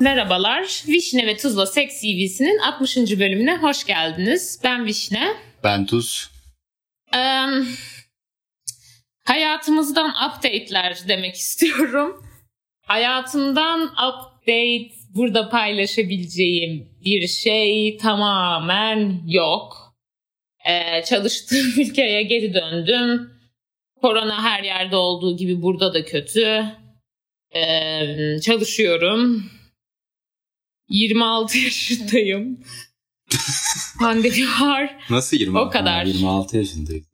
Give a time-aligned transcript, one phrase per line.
[0.00, 0.82] Merhabalar.
[0.88, 2.96] Vişne ve Tuzla Seks CV'sinin 60.
[2.96, 4.60] bölümüne hoş geldiniz.
[4.64, 5.36] Ben Vişne.
[5.64, 6.30] Ben Tuz.
[7.14, 7.46] Ee,
[9.24, 12.24] hayatımızdan update'ler demek istiyorum.
[12.86, 19.94] Hayatımdan update burada paylaşabileceğim bir şey tamamen yok.
[20.68, 23.30] Ee, çalıştığım ülkeye geri döndüm.
[24.02, 26.64] Korona her yerde olduğu gibi burada da kötü.
[27.54, 29.50] Ee, çalışıyorum.
[30.90, 32.60] 26 yaşındayım.
[33.98, 34.96] Pandemi var.
[35.10, 35.58] Nasıl 20?
[35.58, 36.04] O kadar.
[36.04, 37.10] 26 yaşındayız.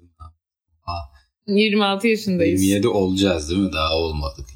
[1.47, 2.63] 26 yaşındayız.
[2.63, 3.73] 27 olacağız değil mi?
[3.73, 4.47] Daha olmadık.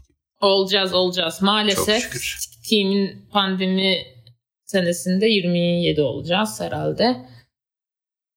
[0.40, 1.42] Olacağız olacağız.
[1.42, 2.38] Maalesef Çok şükür.
[2.70, 3.98] Team'in pandemi
[4.64, 7.16] senesinde 27 olacağız herhalde.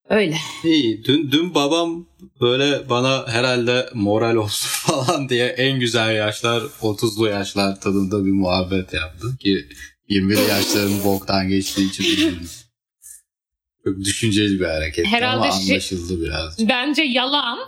[0.09, 0.35] Öyle.
[0.63, 1.03] İyi.
[1.05, 2.07] Dün, dün babam
[2.41, 8.93] böyle bana herhalde moral olsun falan diye en güzel yaşlar 30'lu yaşlar tadında bir muhabbet
[8.93, 9.37] yaptı.
[9.39, 9.67] Ki
[10.09, 12.47] 20'li yaşların boktan geçtiği için bilmiyorum.
[13.85, 16.67] Çok düşünceli bir hareket Herhalde ama şey- anlaşıldı biraz.
[16.69, 17.59] Bence yalan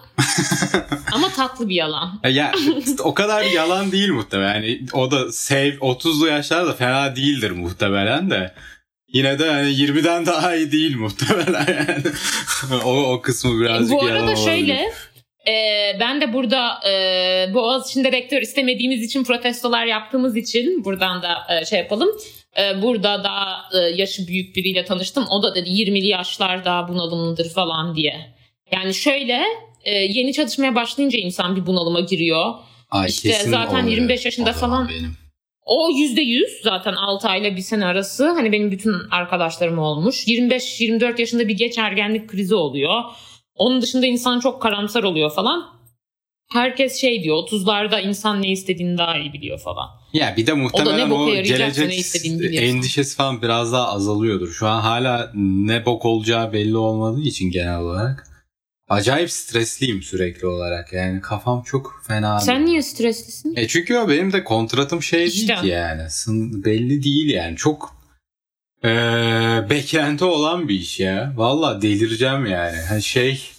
[1.11, 2.19] ama tatlı bir yalan.
[2.30, 2.52] Ya
[3.00, 4.53] o kadar yalan değil muhtemelen.
[4.55, 8.53] Yani o da sev 30'lu yaşlarda fena değildir muhtemelen de.
[9.08, 12.03] Yine de hani 20'den daha iyi değil muhtemelen yani.
[12.83, 14.45] o, o kısmı birazcık Bu yalan arada olabilir.
[14.45, 14.94] şöyle
[15.47, 15.53] e,
[15.99, 21.79] ben de burada e, Boğaziçi'nde rektör istemediğimiz için protestolar yaptığımız için buradan da e, şey
[21.79, 22.09] yapalım.
[22.57, 25.25] E, burada daha e, yaşı büyük biriyle tanıştım.
[25.29, 28.35] O da dedi 20'li yaşlar daha bunalımlıdır falan diye.
[28.71, 29.41] Yani şöyle
[29.83, 32.53] e, yeni çalışmaya başlayınca insan bir bunalıma giriyor.
[32.91, 34.89] Ay, işte zaten oluyor 25 yaşında o falan.
[34.89, 35.17] Benim.
[35.65, 38.30] O yüzde yüz zaten 6 ayla bir sene arası.
[38.30, 40.27] Hani benim bütün arkadaşlarım olmuş.
[40.27, 43.03] 25-24 yaşında bir geç ergenlik krizi oluyor.
[43.56, 45.75] Onun dışında insan çok karamsar oluyor falan.
[46.52, 49.89] Herkes şey diyor 30'larda insan ne istediğini daha iyi biliyor falan.
[50.14, 51.95] Ya bir de muhtemelen o ne gelecek
[52.55, 54.52] endişesi falan biraz daha azalıyordur.
[54.52, 58.27] Şu an hala ne bok olacağı belli olmadığı için genel olarak.
[58.89, 60.94] Acayip stresliyim sürekli olarak.
[60.94, 62.39] Yani kafam çok fena.
[62.39, 63.55] Sen niye streslisin?
[63.55, 65.48] E çünkü o benim de kontratım şey İşte.
[65.48, 66.10] değil ki yani.
[66.10, 67.55] Sın, belli değil yani.
[67.55, 67.95] Çok
[68.85, 71.33] e, beklenti olan bir iş ya.
[71.35, 72.77] Valla delireceğim yani.
[72.89, 73.51] Hani şey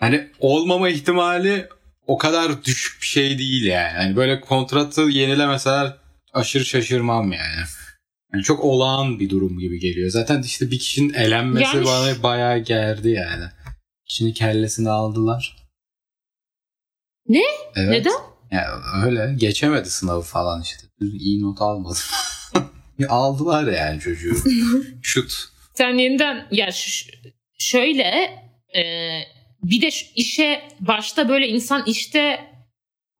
[0.00, 1.68] hani olmama ihtimali
[2.06, 3.92] o kadar düşük bir şey değil yani.
[3.96, 5.96] Hani böyle kontratı yenilemeseler
[6.32, 7.66] aşırı şaşırmam yani.
[8.34, 10.10] Yani çok olağan bir durum gibi geliyor.
[10.10, 13.44] Zaten işte bir kişinin elenmesi Yani- bana bayağı gerdi yani.
[14.06, 15.56] Kişinin kellesini aldılar.
[17.28, 17.42] Ne?
[17.76, 17.90] Evet.
[17.90, 18.20] Neden?
[18.50, 20.86] Ya öyle geçemedi sınavı falan işte.
[21.00, 21.98] İyi not almadı.
[23.08, 24.36] Aldılar yani çocuğu.
[25.02, 25.32] Şut.
[25.74, 26.68] Sen yeniden ya
[27.58, 28.38] şöyle
[28.76, 28.82] e,
[29.62, 32.40] bir de işe başta böyle insan işte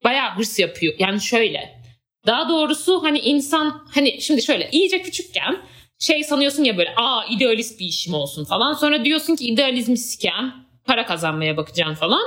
[0.04, 0.94] bayağı hırs yapıyor.
[0.98, 1.82] Yani şöyle
[2.26, 5.62] daha doğrusu hani insan hani şimdi şöyle iyice küçükken
[5.99, 8.72] şey sanıyorsun ya böyle aa idealist bir işim olsun falan.
[8.72, 10.53] Sonra diyorsun ki idealizmi siken
[10.84, 12.22] para kazanmaya bakacaksın falan.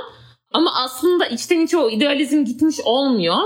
[0.52, 3.36] Ama aslında içten içe o idealizm gitmiş olmuyor.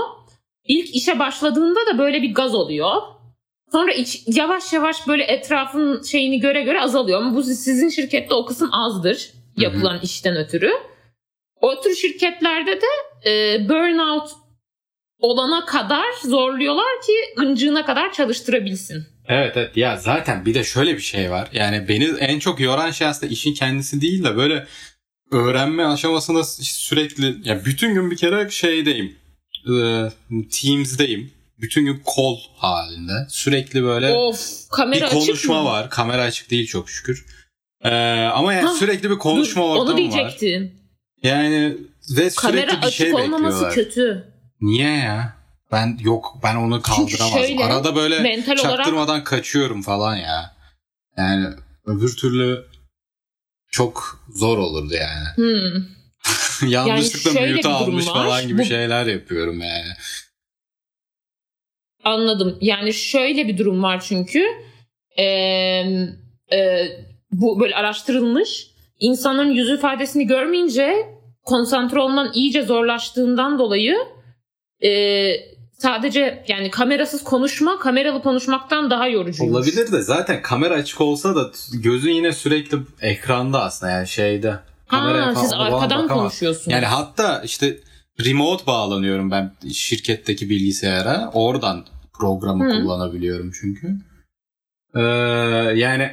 [0.67, 3.01] İlk işe başladığında da böyle bir gaz oluyor.
[3.71, 7.21] Sonra iç- yavaş yavaş böyle etrafın şeyini göre göre azalıyor.
[7.21, 10.71] Ama bu sizin şirkette o kısım azdır yapılan işten ötürü.
[11.61, 12.85] O tür şirketlerde de
[13.29, 14.29] e, burnout
[15.19, 19.03] olana kadar zorluyorlar ki gıncığına kadar çalıştırabilsin.
[19.27, 21.49] Evet evet ya zaten bir de şöyle bir şey var.
[21.53, 24.67] Yani beni en çok yoran şey aslında işin kendisi değil de böyle
[25.31, 29.15] öğrenme aşamasında sürekli ya bütün gün bir kere şeydeyim.
[29.67, 29.73] E,
[30.61, 31.31] Teams'deyim.
[31.61, 33.11] Bütün gün kol halinde.
[33.29, 35.69] Sürekli böyle Of kamera bir açık konuşma mı?
[35.69, 35.89] var.
[35.89, 37.25] Kamera açık değil çok şükür.
[37.83, 37.89] Ee,
[38.33, 39.97] ama yani Hah, sürekli bir konuşma Dur, ortamı Onu var.
[39.97, 40.73] diyecektim.
[41.23, 41.77] Yani
[42.09, 43.73] ve sürekli Kamera bir açık şey olmaması bekliyorlar.
[43.75, 44.33] kötü.
[44.61, 45.33] Niye ya?
[45.71, 47.41] Ben yok ben onu kaldıramazdım.
[47.47, 50.55] şöyle, Arada böyle mental olarak- çaktırmadan kaçıyorum falan ya.
[51.17, 51.47] Yani
[51.85, 52.65] öbür türlü
[53.71, 55.27] çok zor olurdu yani.
[55.35, 55.83] Hmm.
[56.69, 58.13] Yanlışlıkla şöyle mute almış var.
[58.13, 59.91] falan gibi Bu- şeyler yapıyorum yani.
[62.03, 62.57] Anladım.
[62.61, 64.45] Yani şöyle bir durum var çünkü
[65.17, 65.23] Ee,
[66.53, 66.87] e,
[67.31, 68.71] bu böyle araştırılmış.
[68.99, 71.09] İnsanların yüz ifadesini görmeyince
[71.43, 73.97] konsantre olman iyice zorlaştığından dolayı
[74.83, 74.91] e,
[75.77, 79.55] sadece yani kamerasız konuşma kameralı konuşmaktan daha yorucuymuş.
[79.55, 84.59] Olabilir de zaten kamera açık olsa da gözün yine sürekli ekranda aslında yani şeyde.
[84.87, 86.67] Kameraya Ha, siz arkadan konuşuyorsunuz.
[86.67, 87.77] Yani hatta işte
[88.25, 91.31] remote bağlanıyorum ben şirketteki bilgisayara.
[91.33, 92.81] Oradan programı Hı.
[92.81, 93.95] kullanabiliyorum çünkü.
[94.95, 95.01] Ee,
[95.75, 96.11] yani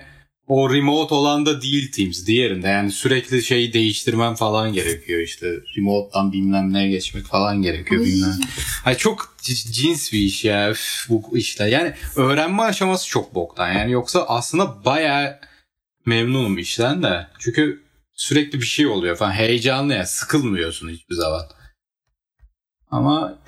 [0.49, 5.47] o remote olan da değil Teams diğerinde yani sürekli şeyi değiştirmem falan gerekiyor işte
[5.77, 8.41] remote'dan bilmem neye geçmek falan gerekiyor bilmem.
[8.85, 9.35] Ay çok
[9.73, 14.85] cins bir iş ya üf, bu işte yani öğrenme aşaması çok boktan yani yoksa aslında
[14.85, 15.39] bayağı
[16.07, 17.83] memnunum işten de çünkü
[18.15, 21.43] sürekli bir şey oluyor falan heyecanlı ya sıkılmıyorsun hiçbir zaman.
[22.91, 23.39] Ama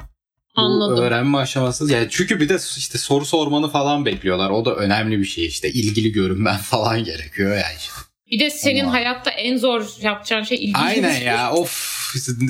[0.57, 1.05] Anladım.
[1.05, 4.51] öğrenme aşaması yani çünkü bir de işte soru sormanı falan bekliyorlar.
[4.51, 5.71] O da önemli bir şey işte.
[5.73, 7.77] ilgili görünmen falan gerekiyor yani.
[7.79, 7.93] işte.
[8.31, 10.77] Bir de senin Ama- hayatta en zor yapacağın şey ilgi.
[10.77, 11.53] Aynen ya.
[11.53, 11.97] Of.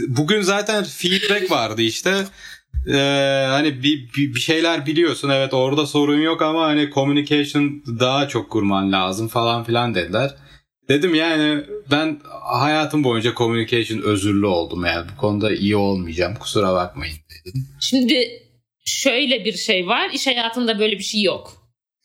[0.08, 2.25] Bugün zaten feedback vardı işte.
[2.88, 8.28] Ee, hani bir, bir, bir şeyler biliyorsun evet orada sorun yok ama hani communication daha
[8.28, 10.34] çok kurman lazım falan filan dediler.
[10.90, 17.16] Dedim yani ben hayatım boyunca communication özürlü oldum yani bu konuda iyi olmayacağım kusura bakmayın
[17.31, 17.69] dedim.
[17.81, 18.42] Şimdi
[18.84, 20.10] şöyle bir şey var.
[20.10, 21.52] İş hayatında böyle bir şey yok.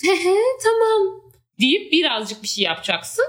[0.03, 1.21] Hehe tamam
[1.59, 3.25] deyip birazcık bir şey yapacaksın.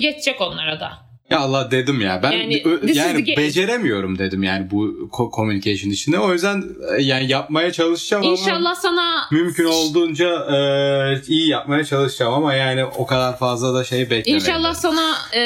[0.00, 1.03] Geçecek onlara da.
[1.30, 6.18] Ya Allah dedim ya ben Yani, ö- yani beceremiyorum dedim yani bu co- communication içinde.
[6.18, 6.64] O yüzden
[6.98, 12.84] e, yani yapmaya çalışacağım ama İnşallah sana mümkün olduğunca e, iyi yapmaya çalışacağım ama yani
[12.84, 14.44] o kadar fazla da şey beklemeyin.
[14.44, 15.40] İnşallah sana e,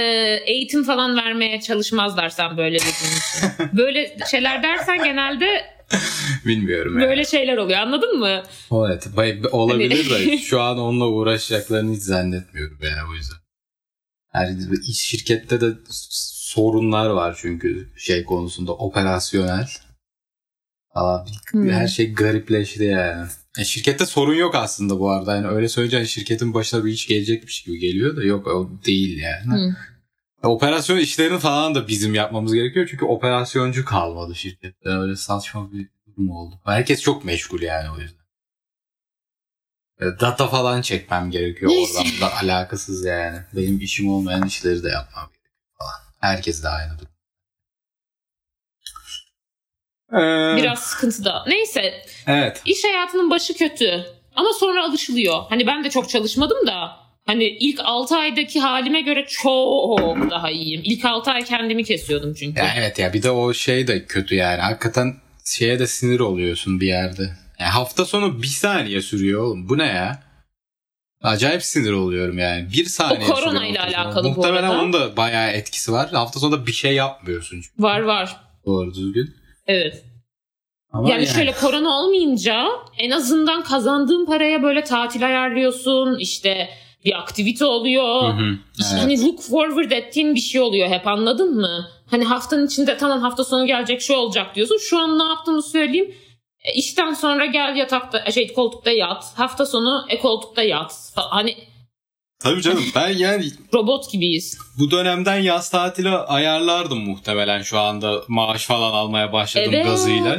[0.46, 3.68] eğitim falan vermeye çalışmazlar sen böyle dediğin için.
[3.78, 5.46] Böyle şeyler dersen genelde
[6.46, 7.08] bilmiyorum yani.
[7.08, 8.42] böyle şeyler oluyor anladın mı?
[8.72, 9.06] Evet,
[9.52, 13.47] olabilir Hani- de şu an onunla uğraşacaklarını hiç zannetmiyorum yani o yüzden.
[14.32, 14.48] Her
[14.88, 19.68] iş şirkette de sorunlar var çünkü şey konusunda operasyonel.
[20.96, 21.68] Bir- Hmm.
[21.70, 23.28] Her şey garipleşti yani.
[23.58, 25.36] E, şirkette sorun yok aslında bu arada.
[25.36, 29.18] Yani öyle söyleyince hani şirketin başına bir iş gelecekmiş gibi geliyor da yok o değil
[29.22, 29.60] yani.
[29.62, 29.76] Hı.
[30.42, 34.88] Operasyon işlerini falan da bizim yapmamız gerekiyor çünkü operasyoncu kalmadı şirkette.
[34.88, 36.54] Öyle saçma bir durum oldu.
[36.64, 38.17] Herkes çok meşgul yani o yüzden.
[40.00, 43.38] E, Data falan çekmem gerekiyor oradan da alakasız yani.
[43.52, 46.00] Benim işim olmayan işleri de yapmam gerekiyor falan.
[46.20, 47.08] Herkes de aynı durum.
[50.12, 51.44] Ee, Biraz sıkıntıda.
[51.46, 52.62] Neyse Evet.
[52.64, 54.06] iş hayatının başı kötü.
[54.34, 55.42] Ama sonra alışılıyor.
[55.48, 56.96] Hani ben de çok çalışmadım da.
[57.26, 60.80] Hani ilk 6 aydaki halime göre çok daha iyiyim.
[60.84, 62.58] İlk 6 ay kendimi kesiyordum çünkü.
[62.60, 64.60] Ya evet ya bir de o şey de kötü yani.
[64.60, 67.30] Hakikaten şeye de sinir oluyorsun bir yerde.
[67.60, 69.68] Yani hafta sonu bir saniye sürüyor oğlum.
[69.68, 70.22] Bu ne ya?
[71.22, 72.68] Acayip sinir oluyorum yani.
[72.72, 74.80] Bir saniye O korona ile alakalı bu Muhtemelen arada.
[74.80, 76.10] onun da bayağı etkisi var.
[76.10, 78.36] Hafta sonunda bir şey yapmıyorsun çünkü Var var.
[78.66, 79.34] doğru düzgün.
[79.66, 80.04] Evet.
[80.92, 82.64] Ama Yani, şöyle korona olmayınca
[82.98, 86.18] en azından kazandığın paraya böyle tatil ayarlıyorsun.
[86.18, 86.68] işte
[87.04, 88.22] bir aktivite oluyor.
[88.22, 89.02] Hı hı, İşte evet.
[89.02, 91.88] Hani look forward ettiğin bir şey oluyor hep anladın mı?
[92.10, 94.78] Hani haftanın içinde tamam hafta sonu gelecek şey olacak diyorsun.
[94.90, 96.14] Şu an ne yaptığımı söyleyeyim.
[96.68, 99.24] E, işten sonra gel yatakta e, şey koltukta yat.
[99.34, 101.12] Hafta sonu e koltukta yat.
[101.16, 101.56] Hani
[102.40, 103.44] Tabii canım ben yani
[103.74, 104.58] robot gibiyiz.
[104.78, 109.84] bu dönemden yaz tatili ayarlardım muhtemelen şu anda maaş falan almaya başladım Evet.
[109.86, 110.38] gazıyla.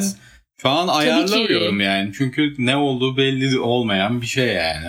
[0.61, 2.11] Şu an ayarlamıyorum yani.
[2.17, 4.87] Çünkü ne olduğu belli olmayan bir şey yani.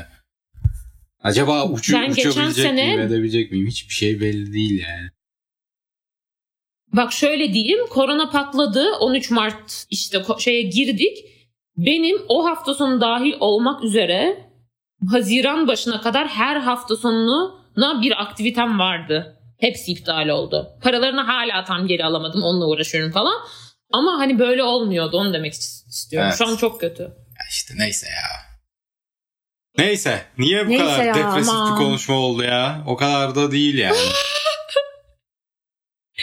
[1.23, 3.67] Acaba uçu, Ben uçabilecek sene- miyim edebilecek miyim?
[3.67, 5.09] Hiçbir şey belli değil yani.
[6.93, 11.19] Bak şöyle diyeyim korona patladı 13 Mart işte şeye girdik.
[11.77, 14.51] Benim o hafta sonu dahil olmak üzere
[15.11, 19.37] Haziran başına kadar her hafta sonuna bir aktivitem vardı.
[19.61, 20.69] Hepsi iptal oldu.
[20.83, 23.35] Paralarını hala tam geri alamadım onunla uğraşıyorum falan.
[23.93, 26.29] Ama hani böyle olmuyordu onu demek istiyorum.
[26.29, 26.39] Evet.
[26.39, 27.03] Şu an çok kötü.
[27.03, 28.51] Ya işte neyse ya.
[29.79, 30.25] Neyse.
[30.39, 31.73] Niye bu Neyse kadar ya, depresif aman.
[31.73, 32.85] bir konuşma oldu ya?
[32.87, 33.97] O kadar da değil yani.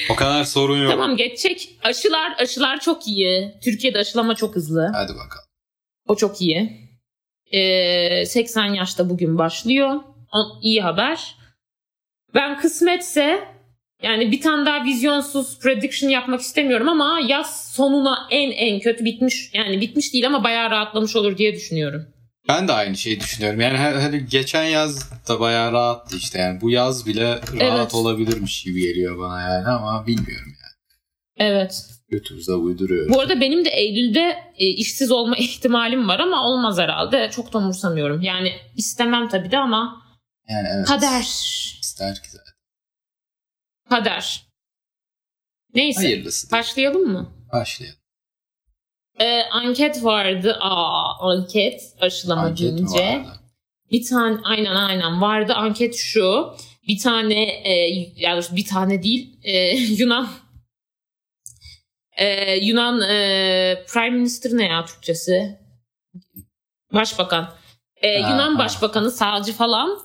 [0.09, 0.91] o kadar sorun yok.
[0.91, 1.69] Tamam geçecek.
[1.83, 3.53] Aşılar aşılar çok iyi.
[3.63, 4.91] Türkiye'de aşılama çok hızlı.
[4.93, 5.47] Hadi bakalım.
[6.07, 6.87] O çok iyi.
[7.51, 9.95] Ee, 80 yaşta bugün başlıyor.
[10.33, 11.35] O, iyi haber.
[12.33, 13.43] Ben kısmetse
[14.03, 19.49] yani bir tane daha vizyonsuz prediction yapmak istemiyorum ama yaz sonuna en en kötü bitmiş.
[19.53, 22.05] Yani bitmiş değil ama bayağı rahatlamış olur diye düşünüyorum.
[22.47, 23.61] Ben de aynı şeyi düşünüyorum.
[23.61, 26.39] Yani hani geçen yaz da bayağı rahattı işte.
[26.39, 27.93] Yani bu yaz bile rahat Evet.
[27.93, 30.77] olabilirmiş gibi geliyor bana yani ama bilmiyorum yani.
[31.51, 31.85] Evet.
[32.09, 33.13] Götümüze uyduruyoruz.
[33.13, 37.29] Bu arada benim de Eylül'de e, işsiz olma ihtimalim var ama olmaz herhalde.
[37.31, 38.21] Çok da umursamıyorum.
[38.21, 40.01] Yani istemem tabii de ama
[40.49, 40.87] Yani evet.
[40.87, 41.21] kader.
[41.81, 42.53] İster ki zaten.
[43.89, 44.47] Kader.
[45.73, 46.01] Neyse.
[46.01, 46.51] Hayırlısı.
[46.51, 47.33] Başlayalım mı?
[47.53, 47.99] Başlayalım.
[49.19, 50.57] Ee, anket vardı.
[50.61, 52.99] Aa, anket aşılama Anket deyince.
[52.99, 53.39] vardı?
[53.91, 55.53] Bir tane aynen aynen vardı.
[55.53, 56.53] Anket şu.
[56.87, 57.73] Bir tane e,
[58.15, 60.27] yani bir tane değil e, Yunan
[62.17, 65.59] e, Yunan e, Prime Minister ne ya Türkçesi?
[66.93, 67.53] Başbakan.
[68.01, 68.59] E, Ha, Yunan ha.
[68.59, 69.99] Başbakanı sağcı falan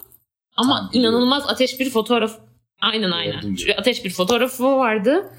[0.57, 1.15] Ama biliyorum.
[1.17, 2.39] inanılmaz ateş bir fotoğraf.
[2.81, 3.57] Aynen aynen.
[3.79, 5.31] Ateş bir fotoğrafı vardı.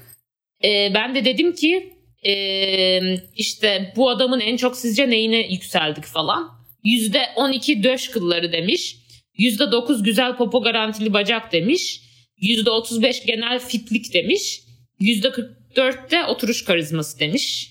[0.64, 1.93] Ee, ben de dedim ki
[2.26, 6.64] ee, işte bu adamın en çok sizce neyine yükseldik falan.
[6.84, 8.96] %12 döş kılları demiş.
[9.38, 12.00] %9 güzel popo garantili bacak demiş.
[12.42, 14.60] %35 genel fitlik demiş.
[15.00, 17.70] %44 de oturuş karizması demiş.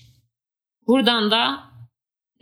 [0.86, 1.60] Buradan da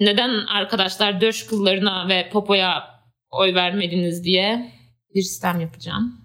[0.00, 3.00] neden arkadaşlar döş kıllarına ve popoya
[3.30, 4.72] oy vermediniz diye
[5.14, 6.22] bir sistem yapacağım.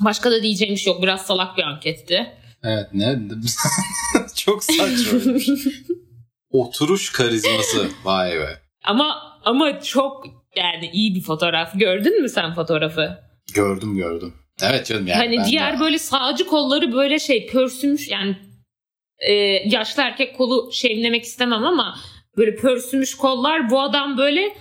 [0.00, 1.02] Başka da diyeceğim şey yok.
[1.02, 2.37] Biraz salak bir anketti.
[2.62, 3.18] Evet ne?
[4.36, 5.20] Çok saçma.
[6.50, 7.88] Oturuş karizması.
[8.04, 8.58] Vay be.
[8.84, 11.72] ama ama çok yani iyi bir fotoğraf.
[11.74, 13.18] Gördün mü sen fotoğrafı?
[13.54, 14.34] Gördüm gördüm.
[14.62, 15.18] Evet canım yani.
[15.18, 18.36] hani ben de- diğer böyle sağcı kolları böyle şey pörsümüş yani
[19.18, 19.32] e,
[19.68, 21.98] yaşlı erkek kolu şevlemek istemem ama
[22.36, 24.56] böyle pörsümüş kollar bu adam böyle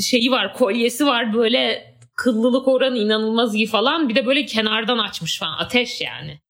[0.00, 5.38] şeyi var kolyesi var böyle kıllılık oranı inanılmaz iyi falan bir de böyle kenardan açmış
[5.38, 6.40] falan ateş yani.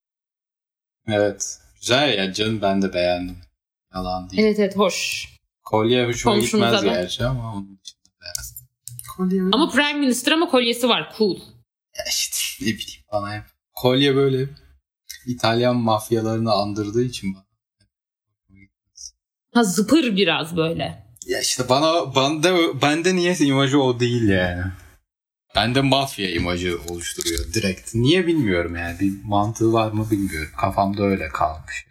[1.10, 1.58] Evet.
[1.80, 3.36] Güzel ya canım ben de beğendim.
[3.94, 4.42] Yalan değil.
[4.42, 5.28] Evet evet hoş.
[5.64, 7.00] Kolye hoşuma Komşumuza gitmez da.
[7.00, 8.68] gerçi ama onun dışında beğendim.
[9.16, 9.42] Kolye.
[9.52, 11.36] Ama Prime Minister ama kolyesi var cool.
[11.98, 13.44] Ya işte ne bileyim bana hep.
[13.74, 14.48] Kolye böyle
[15.26, 17.44] İtalyan mafyalarını andırdığı için bana.
[19.54, 21.04] Ha zıpır biraz böyle.
[21.26, 24.62] Ya işte bana bende bende niye imajı o değil yani.
[25.56, 27.94] Bende mafya imajı oluşturuyor direkt.
[27.94, 29.00] Niye bilmiyorum yani.
[29.00, 30.52] Bir mantığı var mı bilmiyorum.
[30.60, 31.86] Kafamda öyle kalmış.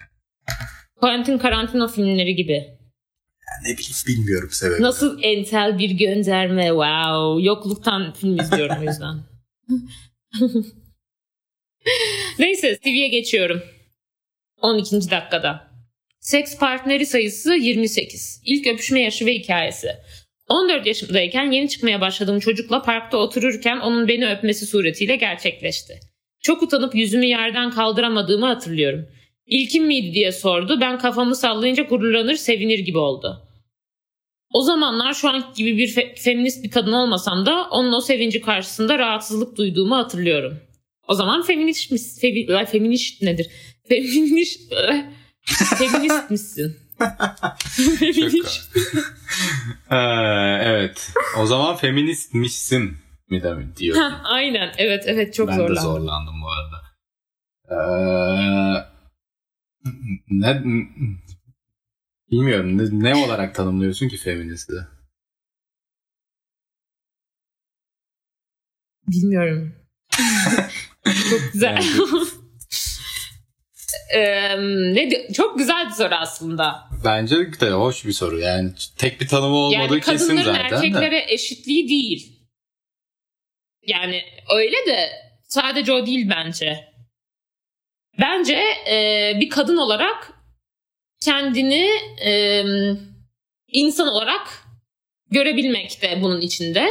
[0.95, 2.53] Quentin Tarantino filmleri gibi.
[2.53, 4.81] Yani ne bileyim bilmiyorum sebebi.
[4.81, 7.43] Nasıl entel bir gönderme wow.
[7.43, 9.23] Yokluktan film izliyorum o yüzden.
[12.39, 13.61] Neyse TV'ye geçiyorum.
[14.61, 14.95] 12.
[14.95, 15.69] dakikada.
[16.19, 18.41] Seks partneri sayısı 28.
[18.45, 19.89] İlk öpüşme yaşı ve hikayesi.
[20.49, 25.99] 14 yaşımdayken yeni çıkmaya başladığım çocukla parkta otururken onun beni öpmesi suretiyle gerçekleşti.
[26.41, 29.07] Çok utanıp yüzümü yerden kaldıramadığımı hatırlıyorum.
[29.45, 30.77] İlkim miydi diye sordu.
[30.81, 33.45] Ben kafamı sallayınca gururlanır, sevinir gibi oldu.
[34.53, 38.41] O zamanlar şu anki gibi bir fe- feminist bir kadın olmasam da onun o sevinci
[38.41, 40.59] karşısında rahatsızlık duyduğumu hatırlıyorum.
[41.07, 43.47] O zaman feminist mis, fevi, feminist nedir?
[43.89, 44.73] Feminist
[45.77, 46.77] feminist misin?
[49.91, 49.95] Ee,
[50.61, 51.13] evet.
[51.37, 52.97] O zaman feministmişsin
[53.29, 53.97] mi demek diyor.
[54.23, 55.75] Aynen evet evet çok ben zorlandım.
[55.75, 56.81] de zorlandım bu arada.
[57.71, 57.75] Ee,
[60.29, 60.63] ne
[62.31, 64.73] bilmiyorum ne, ne olarak tanımlıyorsun ki feministi?
[69.07, 69.75] Bilmiyorum.
[71.29, 71.83] çok güzel.
[74.13, 74.55] Eee,
[74.93, 76.89] ne çok güzel bir soru aslında.
[77.05, 78.39] Bence de hoş bir soru.
[78.39, 80.75] Yani tek bir tanımı olmadığı Yani kesin kadınların zaten de.
[80.75, 82.39] erkeklere eşitliği değil.
[83.87, 84.23] Yani
[84.55, 85.09] öyle de
[85.43, 86.89] sadece o değil bence.
[88.19, 90.33] Bence e, bir kadın olarak
[91.21, 91.89] kendini
[92.25, 92.63] e,
[93.67, 94.63] insan olarak
[95.31, 96.87] görebilmek de bunun içinde.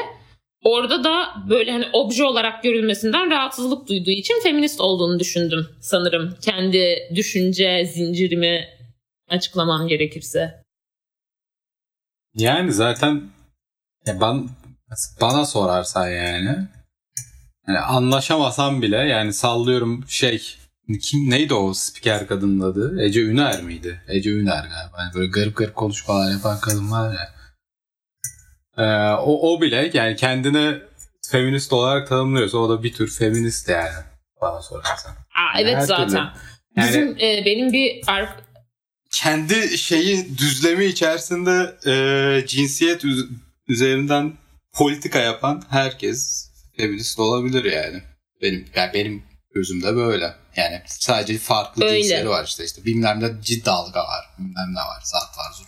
[0.64, 6.36] Orada da böyle hani obje olarak görülmesinden rahatsızlık duyduğu için feminist olduğunu düşündüm sanırım.
[6.42, 8.68] Kendi düşünce zincirimi
[9.28, 10.62] açıklamam gerekirse.
[12.34, 13.30] Yani zaten
[14.06, 14.48] ya ben,
[15.20, 16.68] bana sorarsan yani
[17.68, 20.56] yani anlaşamasam bile yani sallıyorum şey
[21.02, 23.02] kim neydi o spiker kadının adı?
[23.02, 24.02] Ece Üner miydi?
[24.08, 24.96] Ece Üner galiba.
[24.98, 27.37] Yani böyle garip garip konuşmalar yapan kadın var ya.
[28.78, 28.82] Ee,
[29.12, 30.78] o, o bile yani kendini
[31.30, 34.04] feminist olarak tanımlıyorsa o da bir tür feminist yani
[34.40, 35.12] bana sorarsan.
[35.12, 36.06] Aa, evet Her zaten.
[36.08, 36.18] türlü.
[36.18, 38.00] Yani- Bizim e, benim bir
[39.12, 43.28] kendi şeyi düzlemi içerisinde e, cinsiyet üz-
[43.68, 44.32] üzerinden
[44.72, 48.02] politika yapan herkes feminist olabilir yani.
[48.42, 49.22] Benim yani benim
[49.54, 50.34] gözümde böyle.
[50.56, 52.02] Yani sadece farklı Öyle.
[52.02, 54.24] cinsleri var işte işte bilmem ne cid dalga var.
[54.38, 55.00] Bilmem ne var.
[55.04, 55.52] Zat var.
[55.58, 55.67] Zurt.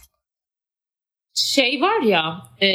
[1.47, 2.71] Şey var ya e,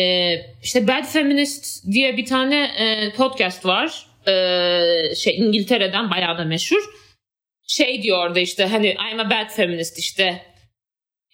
[0.63, 4.07] işte Bad Feminist diye bir tane e, podcast var.
[4.27, 6.84] E, şey İngiltere'den bayağı da meşhur.
[7.67, 10.41] Şey diyor orada işte hani I'm a bad feminist işte.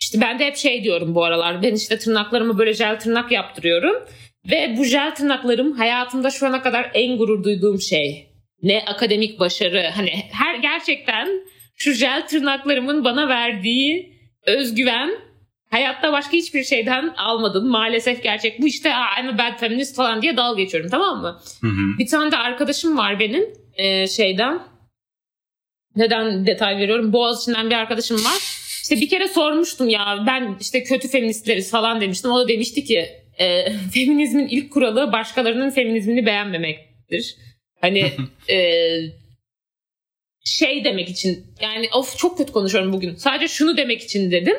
[0.01, 1.63] İşte ben de hep şey diyorum bu aralar.
[1.63, 4.05] Ben işte tırnaklarımı böyle jel tırnak yaptırıyorum.
[4.51, 8.27] Ve bu jel tırnaklarım hayatımda şu ana kadar en gurur duyduğum şey.
[8.63, 9.89] Ne akademik başarı.
[9.95, 11.29] Hani her gerçekten
[11.75, 14.13] şu jel tırnaklarımın bana verdiği
[14.45, 15.11] özgüven
[15.71, 17.67] hayatta başka hiçbir şeyden almadım.
[17.67, 18.61] Maalesef gerçek.
[18.61, 21.41] Bu işte "Aa, I'm a bad feminist falan diye dalga geçiyorum tamam mı?
[21.61, 21.97] Hı hı.
[21.99, 23.43] Bir tane de arkadaşım var benim
[23.75, 24.59] e, şeyden.
[25.95, 27.13] Neden detay veriyorum?
[27.13, 28.37] Boğaziçi'nden bir arkadaşım var.
[28.83, 32.31] İşte bir kere sormuştum ya ben işte kötü feministleriz falan demiştim.
[32.31, 33.09] O da demişti ki
[33.39, 36.79] e, feminizmin ilk kuralı başkalarının feminizmini beğenmemek
[37.11, 37.35] demektir.
[37.81, 38.11] Hani
[38.49, 38.57] e,
[40.43, 43.15] şey demek için yani of çok kötü konuşuyorum bugün.
[43.15, 44.57] Sadece şunu demek için dedim.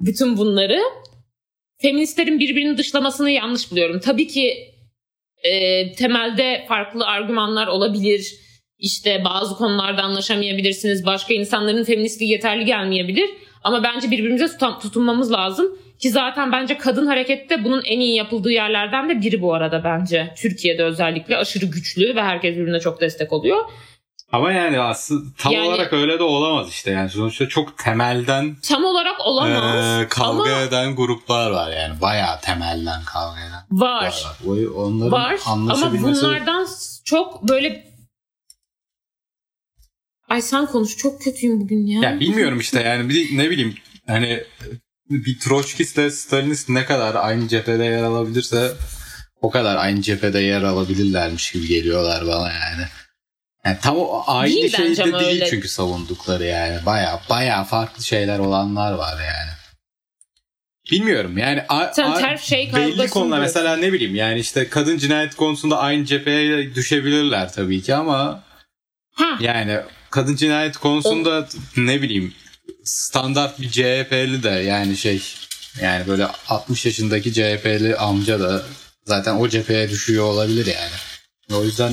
[0.00, 0.80] Bütün bunları
[1.80, 4.00] feministlerin birbirini dışlamasını yanlış buluyorum.
[4.00, 4.74] Tabii ki
[5.42, 8.34] e, temelde farklı argümanlar olabilir.
[8.78, 11.06] İşte bazı konularda anlaşamayabilirsiniz.
[11.06, 13.30] Başka insanların feministliği yeterli gelmeyebilir.
[13.64, 15.78] Ama bence birbirimize tutunmamız lazım.
[15.98, 20.34] Ki zaten bence kadın harekette bunun en iyi yapıldığı yerlerden de biri bu arada bence.
[20.36, 23.64] Türkiye'de özellikle aşırı güçlü ve herkes birbirine çok destek oluyor.
[24.32, 26.90] Ama yani aslında tam yani, olarak öyle de olamaz işte.
[26.90, 30.00] Yani sonuçta çok temelden tam olarak olamaz.
[30.00, 32.00] E, kavga ama, eden gruplar var yani.
[32.00, 33.62] Bayağı temelden kavga eden.
[33.70, 34.04] Var.
[34.04, 34.64] var.
[34.74, 35.40] Onların var.
[35.46, 36.68] Ama bunlardan
[37.04, 37.88] çok böyle
[40.28, 42.10] Ay sen konuş çok kötüyüm bugün ya.
[42.10, 43.74] Ya bilmiyorum işte yani bir, ne bileyim
[44.06, 44.44] hani
[45.10, 48.72] bir Troçkist Stalinist ne kadar aynı cephede yer alabilirse
[49.40, 52.84] o kadar aynı cephede yer alabilirlermiş gibi geliyorlar bana yani.
[53.68, 55.46] Yani tam o aynı değil şeyde değil öyle.
[55.46, 56.86] çünkü savundukları yani.
[56.86, 59.50] Baya baya farklı şeyler olanlar var yani.
[60.90, 65.34] Bilmiyorum yani a, Sen a, şey belli konular mesela ne bileyim yani işte kadın cinayet
[65.34, 68.44] konusunda aynı cepheye düşebilirler tabii ki ama
[69.14, 69.38] ha.
[69.40, 71.46] yani kadın cinayet konusunda o...
[71.76, 72.34] ne bileyim
[72.84, 75.22] standart bir CHP'li de yani şey
[75.82, 78.62] yani böyle 60 yaşındaki CHP'li amca da
[79.04, 80.94] zaten o cepheye düşüyor olabilir yani.
[81.60, 81.92] O yüzden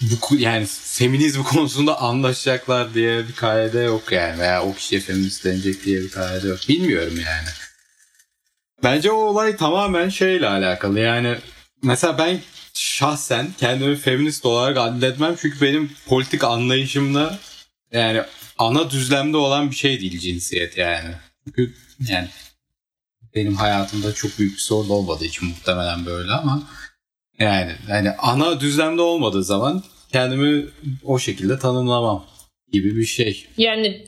[0.00, 5.84] bu yani feminizm konusunda anlaşacaklar diye bir kaide yok yani veya o kişiye feminist denecek
[5.84, 6.58] diye bir kaide yok.
[6.68, 7.48] Bilmiyorum yani.
[8.82, 11.38] Bence o olay tamamen şeyle alakalı yani
[11.82, 12.40] mesela ben
[12.74, 17.38] şahsen kendimi feminist olarak adletmem çünkü benim politik anlayışımla
[17.92, 18.22] yani
[18.58, 21.14] ana düzlemde olan bir şey değil cinsiyet yani.
[21.44, 21.74] Çünkü
[22.08, 22.28] yani
[23.34, 26.62] benim hayatımda çok büyük bir sorun olmadığı için muhtemelen böyle ama
[27.40, 29.82] yani hani ana düzlemde olmadığı zaman
[30.12, 30.66] kendimi
[31.04, 32.24] o şekilde tanımlamam
[32.72, 33.46] gibi bir şey.
[33.56, 34.06] Yani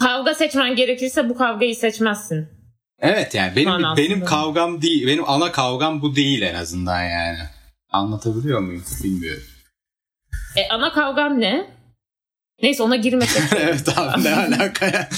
[0.00, 2.48] kavga seçmen gerekirse bu kavgayı seçmezsin.
[3.00, 3.96] Evet yani benim Manasında.
[3.96, 5.06] benim kavgam değil.
[5.06, 7.38] Benim ana kavgam bu değil en azından yani.
[7.90, 9.42] Anlatabiliyor muyum bilmiyorum.
[10.56, 11.66] E, ana kavgam ne?
[12.62, 13.42] Neyse ona girmesek.
[13.60, 15.08] evet abi ne alaka ya.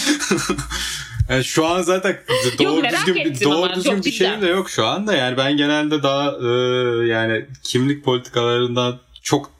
[1.29, 2.17] Yani şu an zaten
[2.59, 5.15] doğru yok, düzgün, doğru düzgün bir şeyim de yok şu anda.
[5.15, 6.49] Yani ben genelde daha e,
[7.07, 9.51] yani kimlik politikalarından çok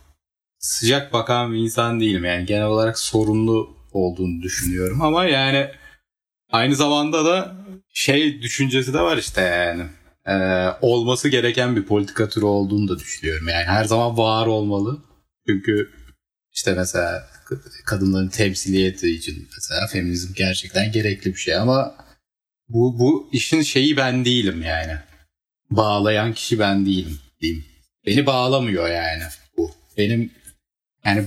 [0.59, 2.25] sıcak bakan bir insan değilim.
[2.25, 5.71] Yani genel olarak sorumlu olduğunu düşünüyorum ama yani
[6.51, 7.57] aynı zamanda da
[7.93, 9.85] şey düşüncesi de var işte yani
[10.27, 13.49] e, olması gereken bir politika türü olduğunu da düşünüyorum.
[13.49, 14.99] Yani her zaman var olmalı.
[15.49, 15.91] Çünkü
[16.53, 17.29] işte mesela
[17.85, 21.95] kadınların temsiliyeti için mesela feminizm gerçekten gerekli bir şey ama
[22.69, 24.93] bu bu işin şeyi ben değilim yani.
[25.71, 27.65] Bağlayan kişi ben değilim diyeyim.
[28.07, 29.23] Beni bağlamıyor yani
[29.57, 29.71] bu.
[29.99, 30.31] Benim
[31.05, 31.27] yani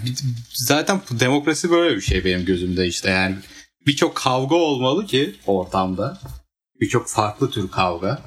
[0.53, 3.35] zaten demokrasi böyle bir şey benim gözümde işte yani
[3.87, 6.19] birçok kavga olmalı ki ortamda.
[6.81, 8.21] Birçok farklı tür kavga.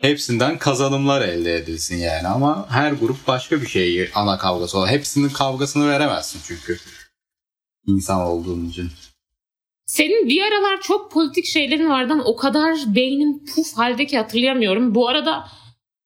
[0.00, 4.88] Hepsinden kazanımlar elde edilsin yani ama her grup başka bir şeyi ana kavgası olan.
[4.88, 6.78] Hepsinin kavgasını veremezsin çünkü
[7.86, 8.90] insan olduğun için.
[9.86, 14.94] Senin bir aralar çok politik şeylerin vardı ama o kadar beynim puf haldeki hatırlayamıyorum.
[14.94, 15.44] Bu arada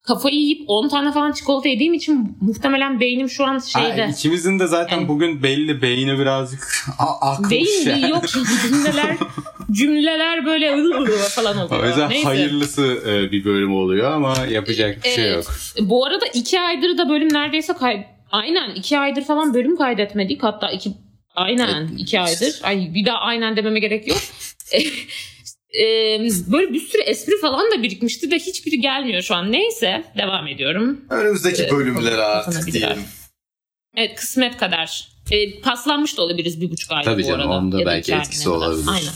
[0.02, 4.04] kafayı yiyip 10 tane falan çikolata yediğim için muhtemelen beynim şu an şeyde.
[4.04, 6.84] Ay, ikimizin de zaten yani, bugün belli beyni birazcık
[7.20, 7.50] akmış.
[7.50, 8.10] Beyin yani.
[8.10, 8.24] yok
[8.62, 9.16] cümleler
[9.70, 10.70] cümleler böyle
[11.28, 11.82] falan oluyor.
[11.82, 12.24] O yüzden Neyse.
[12.24, 15.44] hayırlısı e, bir bölüm oluyor ama yapacak bir şey yok.
[15.80, 20.42] Bu arada iki aydır da bölüm neredeyse kay Aynen iki aydır falan bölüm kaydetmedik.
[20.42, 20.92] Hatta iki
[21.38, 22.60] Aynen iki aydır.
[22.62, 24.18] Ay bir daha aynen dememe gerek yok.
[25.80, 25.84] e,
[26.52, 29.52] böyle bir sürü espri falan da birikmişti ve hiçbiri gelmiyor şu an.
[29.52, 31.00] Neyse devam ediyorum.
[31.10, 33.04] Önümüzdeki ee, bölümlere artık diyelim.
[33.96, 35.08] Evet kısmet kadar.
[35.30, 37.58] E, paslanmış da olabiliriz bir buçuk Tabii bu canım, arada.
[37.58, 38.56] onda belki etkisi kadar.
[38.56, 38.86] olabilir.
[38.88, 39.12] Aynen.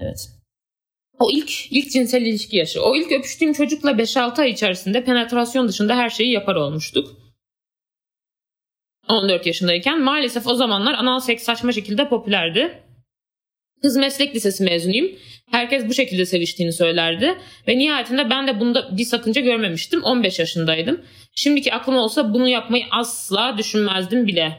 [0.00, 0.30] Evet.
[1.18, 2.82] O ilk ilk cinsel ilişki yaşı.
[2.82, 7.16] O ilk öpüştüğüm çocukla 5-6 ay içerisinde penetrasyon dışında her şeyi yapar olmuştuk.
[9.08, 12.82] 14 yaşındayken maalesef o zamanlar anal seks saçma şekilde popülerdi.
[13.82, 15.10] Kız meslek lisesi mezunuyum.
[15.50, 17.38] Herkes bu şekilde seviştiğini söylerdi.
[17.68, 20.02] Ve nihayetinde ben de bunda bir sakınca görmemiştim.
[20.02, 21.00] 15 yaşındaydım.
[21.34, 24.58] Şimdiki aklım olsa bunu yapmayı asla düşünmezdim bile.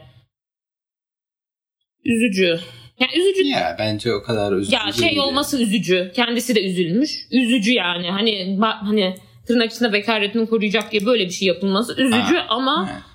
[2.04, 2.60] Üzücü.
[3.00, 3.48] Yani üzücü.
[3.48, 4.76] Ya bence o kadar üzücü.
[4.76, 5.18] Ya şey değil.
[5.18, 6.12] olması üzücü.
[6.14, 7.26] Kendisi de üzülmüş.
[7.30, 8.10] Üzücü yani.
[8.10, 9.14] Hani hani
[9.46, 12.46] tırnak içinde bekaretini koruyacak diye böyle bir şey yapılması üzücü ha.
[12.48, 13.09] ama ha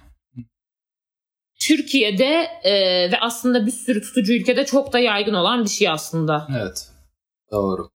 [1.67, 2.71] Türkiye'de e,
[3.12, 6.47] ve aslında bir sürü tutucu ülkede çok da yaygın olan bir şey aslında.
[6.60, 6.89] Evet.
[7.51, 7.89] Doğru.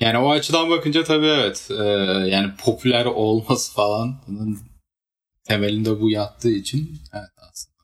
[0.00, 1.68] Yani o açıdan bakınca tabii evet.
[1.70, 1.84] Ee,
[2.28, 4.58] yani popüler olması falan bunun
[5.44, 7.76] temelinde bu yattığı için evet aslında.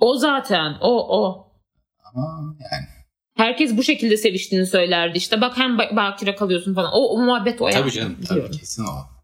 [0.00, 1.52] O zaten o o.
[2.04, 2.86] Ama yani.
[3.36, 5.40] Herkes bu şekilde seviştiğini söylerdi işte.
[5.40, 6.92] Bak hem bakire kalıyorsun falan.
[6.92, 7.82] O, o muhabbet o tabii yani.
[7.82, 8.16] Tabii canım.
[8.28, 9.15] Tabii kesin o.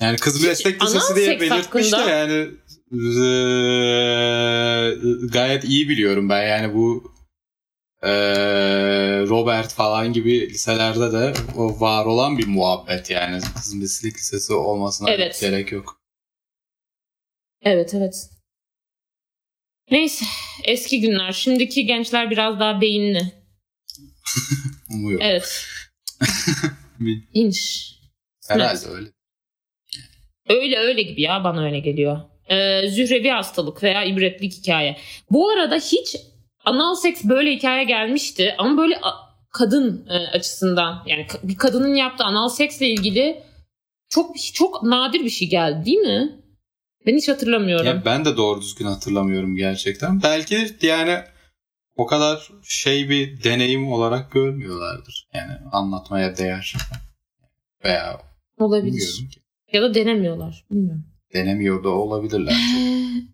[0.00, 2.50] Yani kız meslek lisesi diye belirtmiş de yani
[2.92, 3.28] e,
[5.28, 7.12] gayet iyi biliyorum ben yani bu
[8.02, 8.10] e,
[9.28, 15.10] Robert falan gibi liselerde de o var olan bir muhabbet yani kız meslek lisesi olmasına
[15.10, 15.40] evet.
[15.40, 16.00] gerek yok.
[17.62, 18.30] Evet evet.
[19.90, 20.24] Neyse
[20.64, 21.32] eski günler.
[21.32, 23.32] Şimdiki gençler biraz daha beyinli.
[24.90, 25.26] Umuyorum.
[25.26, 25.66] Evet.
[27.32, 27.92] İnş.
[28.48, 29.15] Herhalde öyle.
[30.48, 32.20] Öyle öyle gibi ya bana öyle geliyor.
[32.48, 34.96] Ee, zührevi hastalık veya ibretlik hikaye.
[35.30, 36.16] Bu arada hiç
[36.64, 39.00] anal seks böyle hikaye gelmişti ama böyle
[39.50, 43.42] kadın e, açısından yani bir kadının yaptığı anal seksle ilgili
[44.08, 46.40] çok çok nadir bir şey geldi değil mi?
[47.06, 47.86] Ben hiç hatırlamıyorum.
[47.86, 50.22] Ya ben de doğru düzgün hatırlamıyorum gerçekten.
[50.22, 51.18] Belki yani
[51.96, 55.28] o kadar şey bir deneyim olarak görmüyorlardır.
[55.34, 56.74] Yani anlatmaya değer.
[57.84, 58.20] Veya
[58.58, 59.26] olabilir.
[59.72, 60.64] Ya da denemiyorlar.
[60.70, 61.04] Bilmiyorum.
[61.34, 62.54] Denemiyor da olabilirler.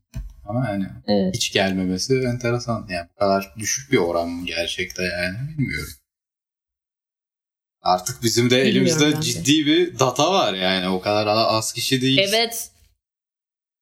[0.49, 1.35] Ama yani evet.
[1.37, 2.87] hiç gelmemesi enteresan.
[2.91, 5.93] Yani bu kadar düşük bir oran mı gerçekte yani bilmiyorum.
[7.83, 12.19] Artık bizim de Bilmiyorum elimizde ciddi bir data var yani o kadar az kişi değil.
[12.29, 12.71] Evet.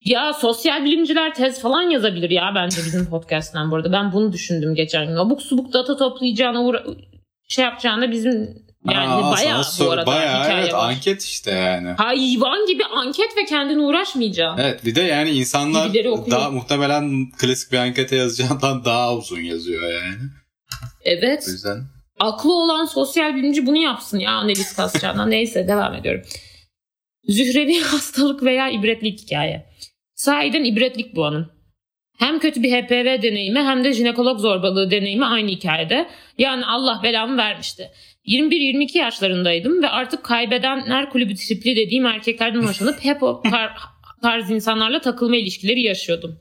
[0.04, 3.92] Ya sosyal bilimciler tez falan yazabilir ya bence bizim podcast'ten bu arada.
[3.92, 5.16] Ben bunu düşündüm geçen gün.
[5.16, 6.84] Abuk subuk data toplayacağına uğra-
[7.48, 10.88] şey yapacağına bizim yani Aa, bayağı bu arada bayağı hikaye evet, var.
[10.88, 11.88] anket işte yani.
[11.88, 14.62] Hayvan gibi anket ve kendine uğraşmayacaksın.
[14.62, 15.94] Evet bir de yani insanlar
[16.30, 20.18] daha muhtemelen klasik bir ankete yazacağından daha uzun yazıyor yani.
[21.04, 21.44] Evet.
[21.48, 21.84] O yüzden.
[22.20, 25.26] Aklı olan sosyal bilimci bunu yapsın ya analiz kasacağına.
[25.26, 26.22] Neyse devam ediyorum.
[27.28, 29.66] Zührevi hastalık veya ibretlik hikaye.
[30.14, 31.50] Sahiden ibretlik bu anın.
[32.18, 36.10] Hem kötü bir HPV deneyimi hem de jinekolog zorbalığı deneyimi aynı hikayede.
[36.38, 37.90] Yani Allah belamı vermişti.
[38.26, 43.70] 21-22 yaşlarındaydım ve artık kaybedenler kulübü tripli dediğim erkeklerden hoşlanıp hep o tar-
[44.22, 46.38] tarz insanlarla takılma ilişkileri yaşıyordum.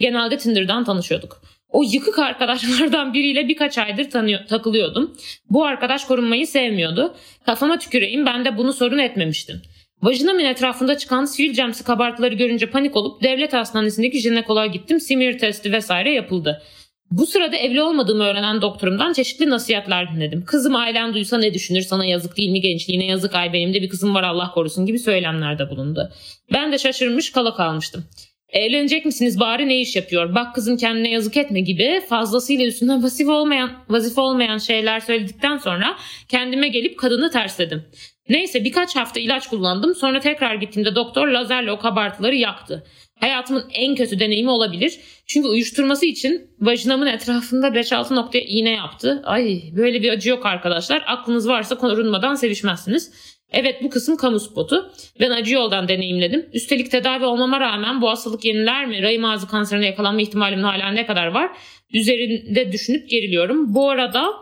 [0.00, 1.42] Genelde Tinder'dan tanışıyorduk.
[1.68, 5.16] O yıkık arkadaşlardan biriyle birkaç aydır tanıyor, takılıyordum.
[5.50, 7.14] Bu arkadaş korunmayı sevmiyordu.
[7.46, 9.62] Kafama tüküreyim ben de bunu sorun etmemiştim.
[10.02, 15.00] Vajinamın etrafında çıkan sivilcemsi kabartıları görünce panik olup devlet hastanesindeki jinekoloğa gittim.
[15.00, 16.62] Simir testi vesaire yapıldı.
[17.10, 20.44] Bu sırada evli olmadığımı öğrenen doktorumdan çeşitli nasihatler dinledim.
[20.44, 23.88] Kızım ailen duysa ne düşünür sana yazık değil mi gençliğine yazık ay benim de bir
[23.88, 26.10] kızım var Allah korusun gibi söylemlerde bulundu.
[26.52, 28.04] Ben de şaşırmış kala kalmıştım.
[28.48, 30.34] Evlenecek misiniz bari ne iş yapıyor?
[30.34, 35.96] Bak kızım kendine yazık etme gibi fazlasıyla üstünden vazife olmayan, vazife olmayan şeyler söyledikten sonra
[36.28, 37.84] kendime gelip kadını tersledim.
[38.28, 39.94] Neyse birkaç hafta ilaç kullandım.
[39.94, 42.84] Sonra tekrar gittiğimde doktor lazerle o kabartıları yaktı.
[43.20, 45.00] Hayatımın en kötü deneyimi olabilir.
[45.26, 49.22] Çünkü uyuşturması için vajinamın etrafında 5-6 noktaya iğne yaptı.
[49.24, 51.04] Ay böyle bir acı yok arkadaşlar.
[51.06, 53.12] Aklınız varsa korunmadan sevişmezsiniz.
[53.52, 54.92] Evet bu kısım kamu spotu.
[55.20, 56.46] Ben acı yoldan deneyimledim.
[56.52, 59.02] Üstelik tedavi olmama rağmen bu hastalık yeniler mi?
[59.02, 61.50] Rahim ağzı kanserine yakalanma ihtimalim hala ne kadar var?
[61.92, 63.74] Üzerinde düşünüp geriliyorum.
[63.74, 64.32] Bu arada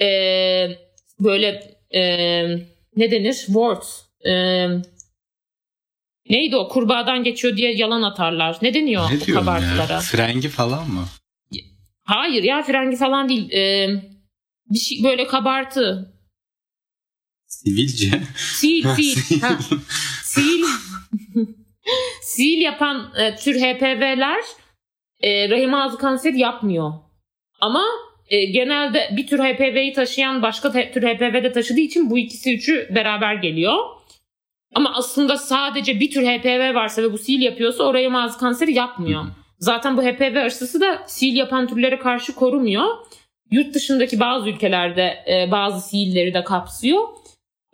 [0.00, 0.68] ee,
[1.20, 1.62] böyle
[1.94, 2.56] ee,
[2.96, 3.34] ne denir?
[3.34, 3.84] Wart.
[4.26, 4.66] Ee,
[6.30, 6.68] neydi o?
[6.68, 8.58] Kurbağadan geçiyor diye yalan atarlar.
[8.62, 9.92] Ne deniyor ne o kabartılara?
[9.92, 10.00] Ya?
[10.00, 11.04] Frengi falan mı?
[12.04, 13.52] Hayır ya frengi falan değil.
[13.52, 13.88] Ee,
[14.70, 16.14] bir şey böyle kabartı.
[17.46, 18.10] Sivilce.
[18.58, 19.40] Sil, sil.
[19.40, 19.58] ha.
[20.32, 20.62] Sil.
[22.32, 24.44] sil yapan e, tür HPV'ler
[25.20, 26.92] e, rahim ağzı kanseri yapmıyor.
[27.60, 27.84] Ama
[28.28, 32.88] e, genelde bir tür HPV'yi taşıyan başka tür HPV de taşıdığı için bu ikisi üçü
[32.94, 33.76] beraber geliyor.
[34.74, 39.24] Ama aslında sadece bir tür HPV varsa ve bu sil yapıyorsa oraya mağaz kanseri yapmıyor.
[39.58, 42.84] Zaten bu HPV aşısı da sil yapan türlere karşı korumuyor.
[43.50, 47.00] Yurt dışındaki bazı ülkelerde e, bazı silleri de kapsıyor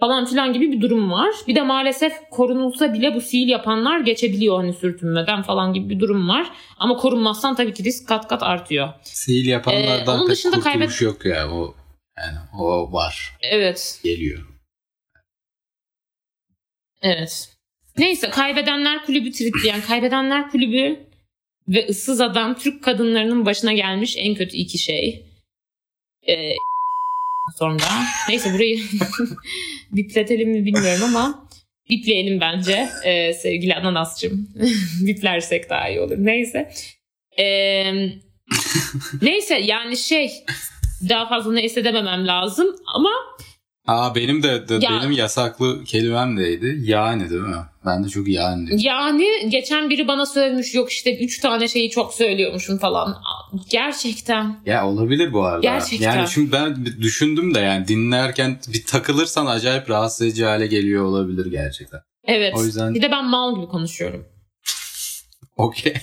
[0.01, 1.35] falan filan gibi bir durum var.
[1.49, 6.29] Bir de maalesef korunulsa bile bu sil yapanlar geçebiliyor hani sürtünmeden falan gibi bir durum
[6.29, 6.47] var.
[6.79, 8.89] Ama korunmazsan tabii ki risk kat kat artıyor.
[9.21, 11.03] Sil yapanlardan ee, onun pek dışında kaybet...
[11.03, 11.75] yok ya o
[12.19, 13.37] yani o var.
[13.43, 14.01] Evet.
[14.05, 14.54] Geliyor.
[17.05, 17.49] Evet.
[17.99, 21.01] Neyse kaybedenler kulübü tritleyen kaybedenler kulübü
[21.69, 25.25] ve ıssız adam Türk kadınlarının başına gelmiş en kötü iki şey.
[26.29, 26.55] Ee,
[27.59, 28.05] sonra.
[28.29, 28.81] Neyse burayı
[29.93, 31.49] bipletelim mi bilmiyorum ama
[31.91, 34.49] bipleyelim bence ee, sevgili Ananas'cığım.
[35.01, 36.17] Biplersek daha iyi olur.
[36.19, 36.71] Neyse.
[37.39, 37.93] Ee,
[39.23, 40.33] neyse yani şey
[41.09, 43.11] daha fazla neyse dememem lazım ama
[43.87, 46.77] Aa benim de, de Ya- benim yasaklı kelimem neydi?
[46.85, 47.57] Yani değil mi?
[47.87, 48.85] Ben de çok yani diyorum.
[48.85, 53.17] yani geçen biri bana söylemiş yok işte üç tane şeyi çok söylüyormuşum falan.
[53.71, 54.61] Gerçekten.
[54.67, 55.61] Ya olabilir bu arada.
[55.61, 56.17] Gerçekten.
[56.17, 61.47] Yani şimdi ben düşündüm de yani dinlerken bir takılırsan acayip rahatsız edici hale geliyor olabilir
[61.51, 62.01] gerçekten.
[62.25, 62.55] Evet.
[62.57, 64.27] O yüzden Bir de ben mal gibi konuşuyorum.
[65.57, 65.95] okey.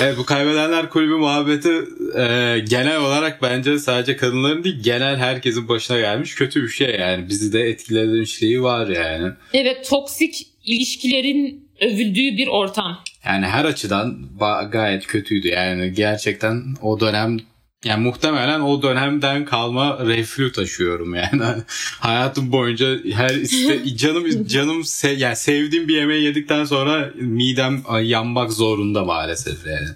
[0.00, 1.70] evet bu kaybedenler kulübü muhabbeti
[2.16, 7.28] e, genel olarak bence sadece kadınların değil genel herkesin başına gelmiş kötü bir şey yani.
[7.28, 9.32] Bizi de etkilemişliği var yani.
[9.52, 12.98] Evet toksik ilişkilerin övüldüğü bir ortam.
[13.26, 14.28] Yani her açıdan
[14.72, 15.48] gayet kötüydü.
[15.48, 17.38] Yani gerçekten o dönem
[17.84, 21.42] yani muhtemelen o dönemden kalma reflü taşıyorum yani.
[22.00, 28.52] Hayatım boyunca her iste, canım canım se- yani sevdiğim bir yemeği yedikten sonra midem yanmak
[28.52, 29.88] zorunda maalesef yani.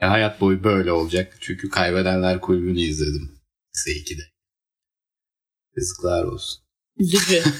[0.00, 1.36] Yani hayat boyu böyle olacak.
[1.40, 3.30] Çünkü kaybedenler kulübünü izledim.
[3.76, 4.22] Lise 2'de.
[5.76, 6.62] Yazıklar olsun.
[6.98, 7.42] Üzücü.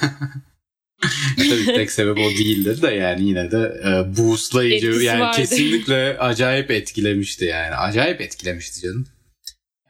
[1.37, 5.37] Tabii tek sebep o değildir de yani yine de e, boostlayıcı Etkisi yani vardı.
[5.37, 7.75] kesinlikle acayip etkilemişti yani.
[7.75, 9.07] Acayip etkilemişti canım.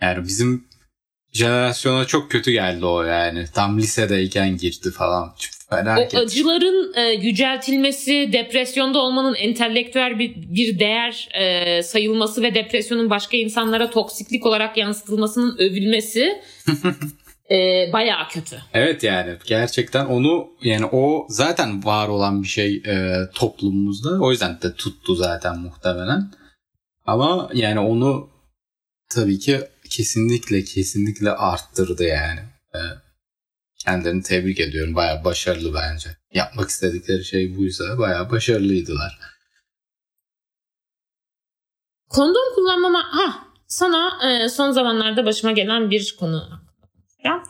[0.03, 0.65] Yani bizim
[1.33, 3.45] jenerasyona çok kötü geldi o yani.
[3.55, 5.35] Tam lisedeyken girdi falan.
[5.39, 6.15] Çok o Felaket.
[6.15, 13.91] acıların e, yüceltilmesi, depresyonda olmanın entelektüel bir, bir değer e, sayılması ve depresyonun başka insanlara
[13.91, 16.43] toksiklik olarak yansıtılmasının övülmesi
[17.51, 18.57] e, bayağı kötü.
[18.75, 24.21] Evet yani gerçekten onu yani o zaten var olan bir şey e, toplumumuzda.
[24.21, 26.31] O yüzden de tuttu zaten muhtemelen.
[27.07, 28.31] Ama yani onu
[29.15, 29.61] tabii ki
[29.93, 32.41] kesinlikle kesinlikle arttırdı yani.
[32.75, 32.81] E,
[33.85, 34.95] kendilerini tebrik ediyorum.
[34.95, 36.11] Bayağı başarılı bence.
[36.35, 39.19] Yapmak istedikleri şey buysa bayağı başarılıydılar.
[42.09, 43.03] Kondom kullanmama...
[43.11, 46.63] Ha, sana e, son zamanlarda başıma gelen bir konu.
[47.25, 47.43] Ya.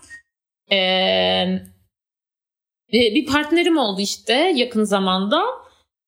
[0.71, 0.77] E,
[2.93, 5.43] e, bir partnerim oldu işte yakın zamanda.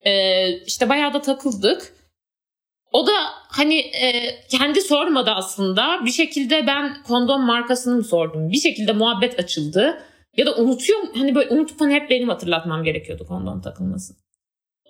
[0.00, 1.92] E, işte bayağı da takıldık.
[2.94, 3.12] O da
[3.48, 6.00] hani e, kendi sormadı aslında.
[6.04, 8.50] Bir şekilde ben kondom markasını mı sordum?
[8.50, 10.02] Bir şekilde muhabbet açıldı.
[10.36, 11.08] Ya da unutuyorum.
[11.14, 14.14] Hani böyle unutup hani hep benim hatırlatmam gerekiyordu kondom takılması.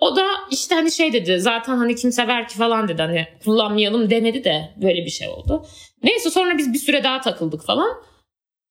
[0.00, 4.10] O da işte hani şey dedi zaten hani kim sever ki falan dedi hani kullanmayalım
[4.10, 5.66] demedi de böyle bir şey oldu.
[6.02, 7.90] Neyse sonra biz bir süre daha takıldık falan.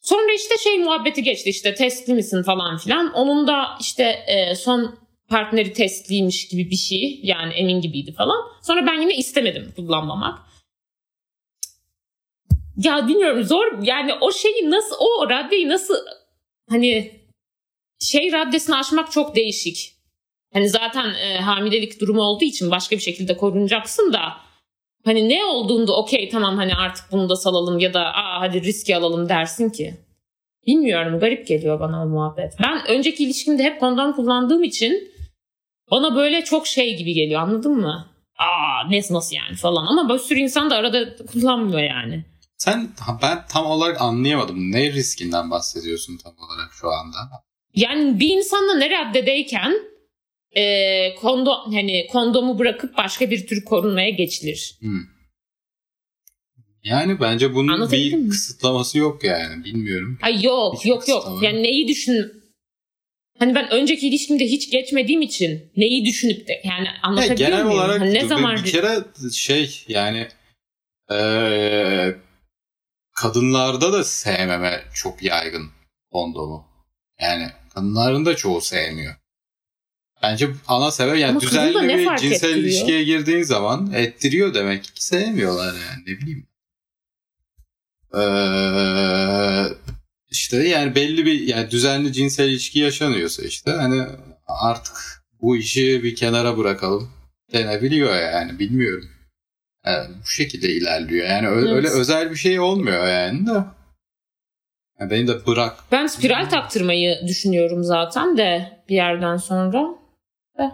[0.02, 3.14] Sonra işte şey muhabbeti geçti işte testli misin falan filan.
[3.14, 8.38] Onun da işte e, son partneri testliymiş gibi bir şey yani emin gibiydi falan.
[8.62, 10.40] Sonra ben yine istemedim kullanmamak.
[12.78, 15.96] Ya bilmiyorum zor yani o şeyi nasıl o raddeyi nasıl
[16.70, 17.12] hani
[18.00, 19.94] şey raddesini aşmak çok değişik.
[20.54, 24.20] Hani zaten e, hamilelik durumu olduğu için başka bir şekilde korunacaksın da
[25.06, 28.96] hani ne olduğunda okey tamam hani artık bunu da salalım ya da aa hadi riski
[28.96, 29.94] alalım dersin ki.
[30.68, 32.54] Bilmiyorum garip geliyor bana o muhabbet.
[32.64, 35.13] Ben önceki ilişkimde hep kondom kullandığım için
[35.92, 38.10] bana böyle çok şey gibi geliyor anladın mı?
[38.38, 42.26] Aa ne nasıl yani falan ama bir sürü insan da arada kullanmıyor yani.
[42.58, 42.90] Sen
[43.22, 44.72] ben tam olarak anlayamadım.
[44.72, 47.18] Ne riskinden bahsediyorsun tam olarak şu anda?
[47.76, 49.74] Yani bir insanla ne raddedeyken
[50.52, 54.78] e, kondom hani kondomu bırakıp başka bir tür korunmaya geçilir.
[54.80, 55.00] Hmm.
[56.84, 58.30] Yani bence bunun Anlatabildim bir mi?
[58.30, 59.64] kısıtlaması yok yani.
[59.64, 60.20] Bilmiyorum.
[60.22, 61.40] Ay yok Hiç yok yok.
[61.42, 62.43] Yani neyi düşün
[63.44, 67.80] Hani ben önceki ilişkimde hiç geçmediğim için neyi düşünüp de yani Ya anlatabiliyor genel muyum?
[67.80, 69.00] olarak Hani ne zaman bir kere
[69.34, 70.28] şey yani
[71.12, 72.16] eee,
[73.16, 75.72] kadınlarda da sevmeme çok yaygın
[76.12, 76.68] kondomu.
[77.22, 79.16] Yani kadınların da çoğu sevmiyor.
[80.24, 82.58] Bence ana sebep yani Ama düzenli bir cinsel ettiriyor?
[82.58, 86.48] ilişkiye girdiğin zaman ettiriyor demek ki sevmiyorlar yani ne bileyim.
[88.14, 89.78] Eee
[90.34, 94.06] işte yani belli bir yani düzenli cinsel ilişki yaşanıyorsa işte hani
[94.48, 97.12] artık bu işi bir kenara bırakalım
[97.54, 99.10] denebiliyor yani bilmiyorum.
[99.86, 101.28] Yani bu şekilde ilerliyor.
[101.28, 101.74] Yani ö- Evet.
[101.74, 103.64] öyle özel bir şey olmuyor yani de.
[105.00, 105.78] Yani beni de bırak.
[105.92, 109.88] ben spiral taktırmayı düşünüyorum zaten de bir yerden sonra.
[110.60, 110.72] De.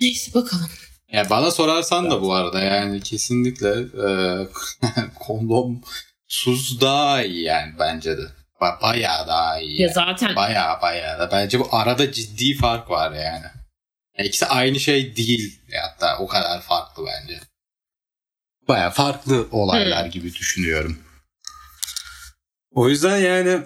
[0.00, 0.68] Neyse bakalım.
[1.12, 3.68] Yani bana sorarsan da bu arada yani kesinlikle
[4.08, 4.10] e,
[5.20, 5.80] kondom
[6.30, 8.22] sus daha iyi yani bence de.
[8.60, 9.80] Ba- bayağı daha iyi.
[9.80, 9.94] Ya yani.
[9.94, 11.30] zaten Bayağı bayağı da.
[11.32, 13.46] Bence bu arada ciddi fark var yani.
[14.18, 15.60] Yani İkisi aynı şey değil.
[15.82, 17.40] Hatta o kadar farklı bence.
[18.68, 20.98] Bayağı farklı olaylar gibi düşünüyorum.
[22.70, 23.62] O yüzden yani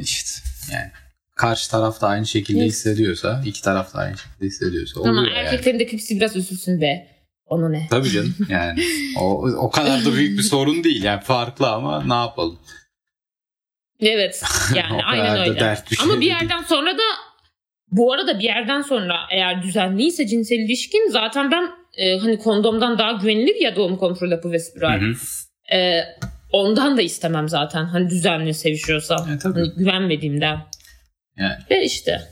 [0.00, 0.40] işte
[0.72, 0.90] yani
[1.36, 5.46] karşı taraf da aynı şekilde hissediyorsa, iki taraf da aynı şekilde hissediyorsa ama oluyor yani.
[5.46, 5.86] erkeklerin de
[6.20, 7.13] biraz üzülsün be.
[7.46, 7.86] Ona ne?
[7.90, 8.82] Tabii canım yani
[9.20, 12.58] o, o kadar da büyük bir sorun değil yani farklı ama ne yapalım.
[14.00, 14.42] Evet
[14.74, 15.60] yani aynen öyle.
[15.60, 17.02] Dert bir şey ama bir yerden sonra da
[17.90, 23.12] bu arada bir yerden sonra eğer düzenliyse cinsel ilişkin zaten ben e, hani kondomdan daha
[23.12, 25.00] güvenilir ya doğum kontrol hapı ve spiral.
[25.00, 25.14] Hı hı.
[25.76, 26.04] E,
[26.52, 27.84] ondan da istemem zaten.
[27.84, 29.32] Hani düzenli sevişiyorsam.
[29.32, 29.60] E, tabii.
[29.60, 30.58] Hani güvenmediğimden.
[31.36, 31.56] Yani.
[31.70, 32.22] Ve işte.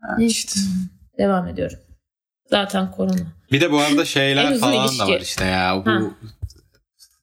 [0.00, 0.60] Ha, işte.
[1.18, 1.78] Devam ediyorum.
[2.50, 3.36] Zaten korona.
[3.52, 4.98] Bir de bu arada şeyler falan ilişki.
[4.98, 5.82] da var işte ya.
[5.86, 6.00] Bu ha.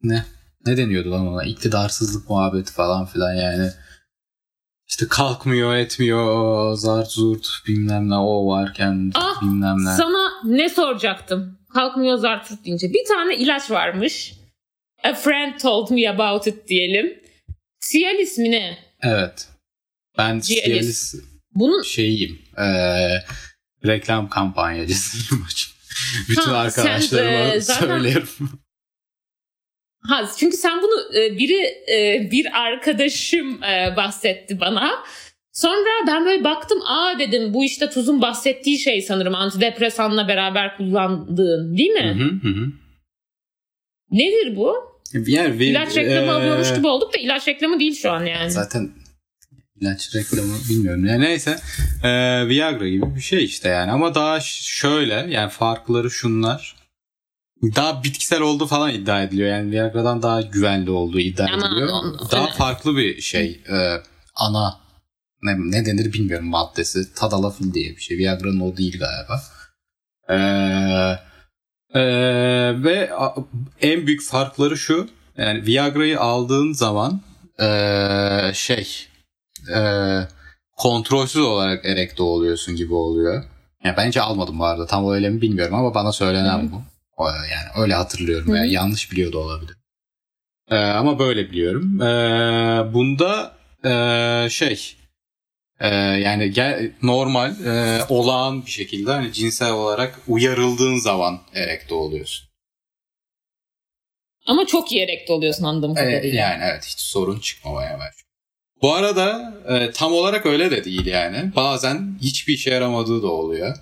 [0.03, 0.25] ne?
[0.65, 1.43] Ne deniyordu lan ona?
[1.43, 3.69] İktidarsızlık muhabbeti falan filan yani.
[4.87, 9.91] İşte kalkmıyor etmiyor zart zurt bilmem ne o varken ah, bilmem ne.
[9.91, 11.59] Sana ne soracaktım?
[11.73, 12.93] Kalkmıyor zart zurt deyince.
[12.93, 14.33] Bir tane ilaç varmış.
[15.03, 17.13] A friend told me about it diyelim.
[17.91, 18.77] Cialis mi ne?
[19.01, 19.47] Evet.
[20.17, 21.15] Ben Cialis, Cialis
[21.55, 21.81] Bunun...
[21.81, 22.39] şeyiyim.
[22.57, 23.23] Ee,
[23.85, 25.45] reklam kampanyacısıyım.
[26.29, 27.87] Bütün ha, arkadaşlarıma sen, e, zaten...
[27.87, 28.27] söylerim.
[30.01, 35.03] Ha, çünkü sen bunu e, biri e, bir arkadaşım e, bahsetti bana.
[35.51, 41.77] Sonra ben böyle baktım aa dedim bu işte Tuz'un bahsettiği şey sanırım antidepresanla beraber kullandığın
[41.77, 42.15] değil mi?
[42.19, 42.67] Hı hı hı.
[44.11, 44.93] Nedir bu?
[45.13, 48.51] Yani, ilaç reklamı e, alıyormuş gibi olduk da ilaç reklamı değil şu an yani.
[48.51, 48.91] Zaten
[49.83, 51.05] ilaç reklamı bilmiyorum.
[51.05, 51.59] Yani neyse
[52.03, 52.09] e,
[52.47, 56.75] Viagra gibi bir şey işte yani ama daha şöyle yani farkları şunlar
[57.75, 59.49] daha bitkisel oldu falan iddia ediliyor.
[59.49, 61.89] Yani Viagra'dan daha güvenli olduğu iddia Ama ediliyor.
[62.31, 63.61] Daha farklı bir şey.
[63.69, 64.01] E,
[64.35, 64.79] ana
[65.41, 67.13] ne, ne denir bilmiyorum maddesi.
[67.13, 68.17] Tadalafil diye bir şey.
[68.17, 69.43] Viagra'nın o değil galiba.
[70.29, 71.19] Eee
[71.95, 73.11] ee, ve
[73.81, 75.09] en büyük farkları şu.
[75.37, 77.21] Yani Viagra'yı aldığın zaman
[77.61, 79.07] ee, şey
[79.75, 80.27] ee,
[80.77, 83.43] kontrolsüz olarak erekte oluyorsun gibi oluyor.
[83.83, 84.85] Yani bence almadım bu arada.
[84.85, 86.71] Tam öyle mi bilmiyorum ama bana söylenen Hı-hı.
[86.71, 86.81] bu.
[87.19, 88.55] Yani öyle hatırlıyorum.
[88.55, 89.77] Yani yanlış biliyor da olabilir.
[90.69, 92.01] Ee, ama böyle biliyorum.
[92.01, 93.53] Ee, bunda
[93.85, 94.95] e, şey
[95.79, 102.47] e, yani gel, normal e, olağan bir şekilde hani cinsel olarak uyarıldığın zaman erekte oluyorsun.
[104.47, 106.29] Ama çok iyi erekte oluyorsun anladığım kadarıyla.
[106.29, 108.22] E, yani evet hiç sorun çıkmamaya başlıyor.
[108.83, 111.51] Bu arada e, tam olarak öyle de değil yani.
[111.55, 113.75] Bazen hiçbir işe yaramadığı da oluyor.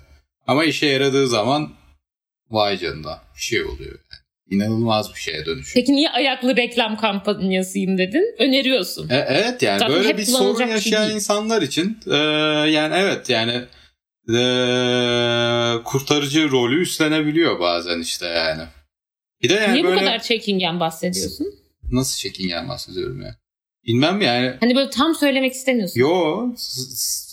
[0.46, 1.72] Ama işe yaradığı zaman
[2.50, 3.98] Vay canına bir şey oluyor.
[4.10, 4.22] Yani.
[4.50, 5.74] İnanılmaz bir şeye dönüşüyor.
[5.74, 8.34] Peki niye ayaklı reklam kampanyasıyım dedin?
[8.38, 9.08] Öneriyorsun.
[9.08, 12.16] E, evet yani Zaten böyle bir sorun yaşayan şey insanlar için e,
[12.70, 13.52] yani evet yani
[14.28, 14.36] e,
[15.84, 18.62] kurtarıcı rolü üstlenebiliyor bazen işte yani.
[19.42, 19.96] Bir de yani Niye böyle...
[19.96, 21.46] bu kadar çekingen bahsediyorsun?
[21.92, 23.41] Nasıl çekingen bahsediyorum ya?
[23.86, 24.54] Bilmem yani.
[24.60, 26.00] Hani böyle tam söylemek istemiyorsun.
[26.00, 26.46] Yo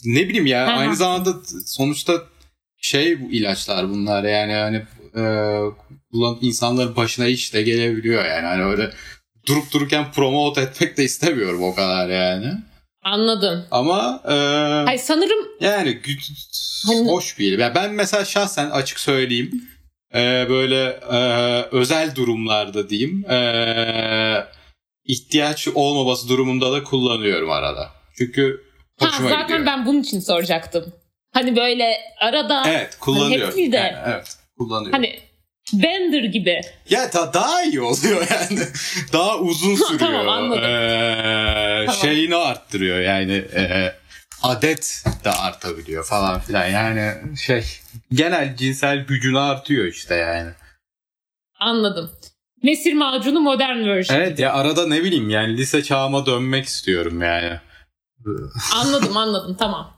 [0.06, 0.96] ne bileyim ya ha, aynı ha.
[0.96, 1.34] zamanda
[1.66, 2.14] sonuçta
[2.78, 4.78] şey bu ilaçlar bunlar yani hani
[5.16, 5.24] e,
[6.12, 8.46] kullan insanların başına hiç de gelebiliyor yani.
[8.46, 8.92] Hani öyle
[9.48, 12.54] durup dururken promote etmek de istemiyorum o kadar yani.
[13.04, 13.66] Anladım.
[13.72, 14.34] Ama e,
[14.86, 16.02] Hayır sanırım yani
[16.88, 17.10] hani...
[17.10, 19.64] hoş bir yani ben mesela şahsen açık söyleyeyim
[20.16, 21.18] e, böyle e,
[21.72, 24.46] özel durumlarda diyeyim e,
[25.10, 27.89] ihtiyaç olmaması durumunda da kullanıyorum arada.
[28.17, 28.63] Çünkü
[29.00, 29.65] hoşuma ha, zaten gidiyor.
[29.65, 30.93] ben bunun için soracaktım.
[31.34, 33.50] Hani böyle arada Evet kullanıyorum.
[33.50, 34.91] Hani de, yani, evet kullanıyor.
[34.91, 35.19] Hani
[35.74, 36.62] Bender gibi.
[36.89, 38.60] Ya da daha iyi oluyor yani.
[39.13, 40.00] daha uzun sürüyor.
[40.00, 40.63] tamam anladım.
[40.63, 42.02] Ee, tamam.
[42.02, 43.34] Şeyini arttırıyor yani.
[43.34, 43.93] E,
[44.43, 46.67] adet de artabiliyor falan filan.
[46.67, 47.63] Yani şey
[48.13, 50.52] genel cinsel gücünü artıyor işte yani.
[51.60, 52.12] Anladım.
[52.63, 54.17] Mesir macunu modern version.
[54.17, 57.60] Evet ya arada ne bileyim yani lise çağıma dönmek istiyorum yani.
[58.76, 59.93] anladım anladım tamam.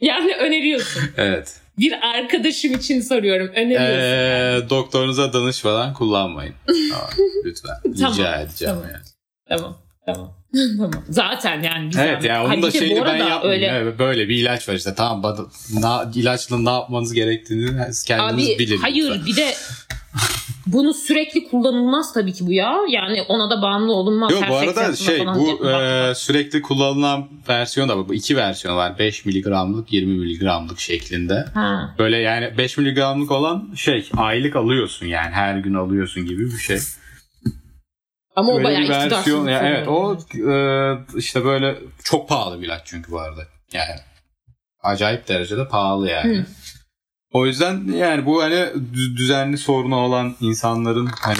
[0.00, 1.02] Yani öneriyorsun.
[1.16, 1.60] evet.
[1.78, 3.48] Bir arkadaşım için soruyorum.
[3.48, 4.00] Öneriyorsun.
[4.00, 4.70] Ee, yani.
[4.70, 6.54] Doktorunuza danışmadan kullanmayın.
[6.90, 7.10] tamam,
[7.44, 7.76] lütfen.
[7.86, 8.90] Rica tamam, edeceğim tamam.
[8.92, 9.04] yani.
[9.48, 9.76] Tamam.
[10.06, 10.34] Tamam.
[10.78, 11.04] tamam.
[11.08, 12.08] Zaten yani güzel.
[12.08, 13.50] Evet ya yani onun da şeyini ben yapmıyorum.
[13.50, 13.98] Öyle...
[13.98, 14.94] böyle bir ilaç var işte.
[14.94, 17.70] Tamam na, ilaçla ne yapmanız gerektiğini
[18.06, 18.78] kendiniz Abi, bilin.
[18.78, 19.26] Hayır lütfen.
[19.26, 19.54] bir de
[20.66, 22.76] bunu sürekli kullanılmaz tabii ki bu ya.
[22.88, 24.32] Yani ona da bağımlı olunmaz.
[24.32, 28.08] Yok bu arada şey bu e, sürekli kullanılan versiyon da var.
[28.08, 28.98] Bu iki versiyon var.
[28.98, 31.44] 5 miligramlık 20 miligramlık şeklinde.
[31.54, 31.94] Ha.
[31.98, 36.78] Böyle yani 5 miligramlık olan şey aylık alıyorsun yani her gün alıyorsun gibi bir şey.
[38.36, 40.18] Ama o bayağı versiyon, yani Evet o
[40.50, 40.58] e,
[41.16, 43.42] işte böyle çok pahalı bir ilaç çünkü bu arada.
[43.72, 44.00] Yani
[44.82, 46.38] acayip derecede pahalı yani.
[46.38, 46.44] Hı.
[47.36, 51.38] O yüzden yani bu hani düzenli sorunu olan insanların hani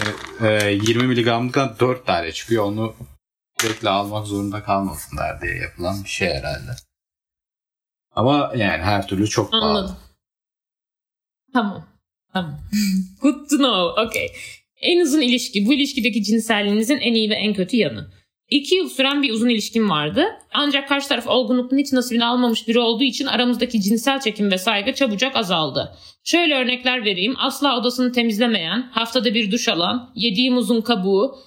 [0.48, 2.64] e, 20 miligramlıktan 4 tane çıkıyor.
[2.64, 2.94] Onu
[3.60, 6.70] sürekli almak zorunda kalmasınlar diye yapılan bir şey herhalde.
[8.14, 9.78] Ama yani her türlü çok pahalı.
[9.78, 9.96] Anladım.
[11.52, 11.86] Tamam.
[12.32, 12.60] Tamam.
[13.22, 14.02] Good to know.
[14.02, 14.28] Okay.
[14.80, 15.66] En uzun ilişki.
[15.66, 18.12] Bu ilişkideki cinselliğinizin en iyi ve en kötü yanı.
[18.50, 20.24] İki yıl süren bir uzun ilişkim vardı.
[20.54, 24.94] Ancak karşı taraf olgunluktan hiç nasibini almamış biri olduğu için aramızdaki cinsel çekim ve saygı
[24.94, 25.96] çabucak azaldı.
[26.24, 27.34] Şöyle örnekler vereyim.
[27.38, 31.38] Asla odasını temizlemeyen, haftada bir duş alan, yediğim uzun kabuğu,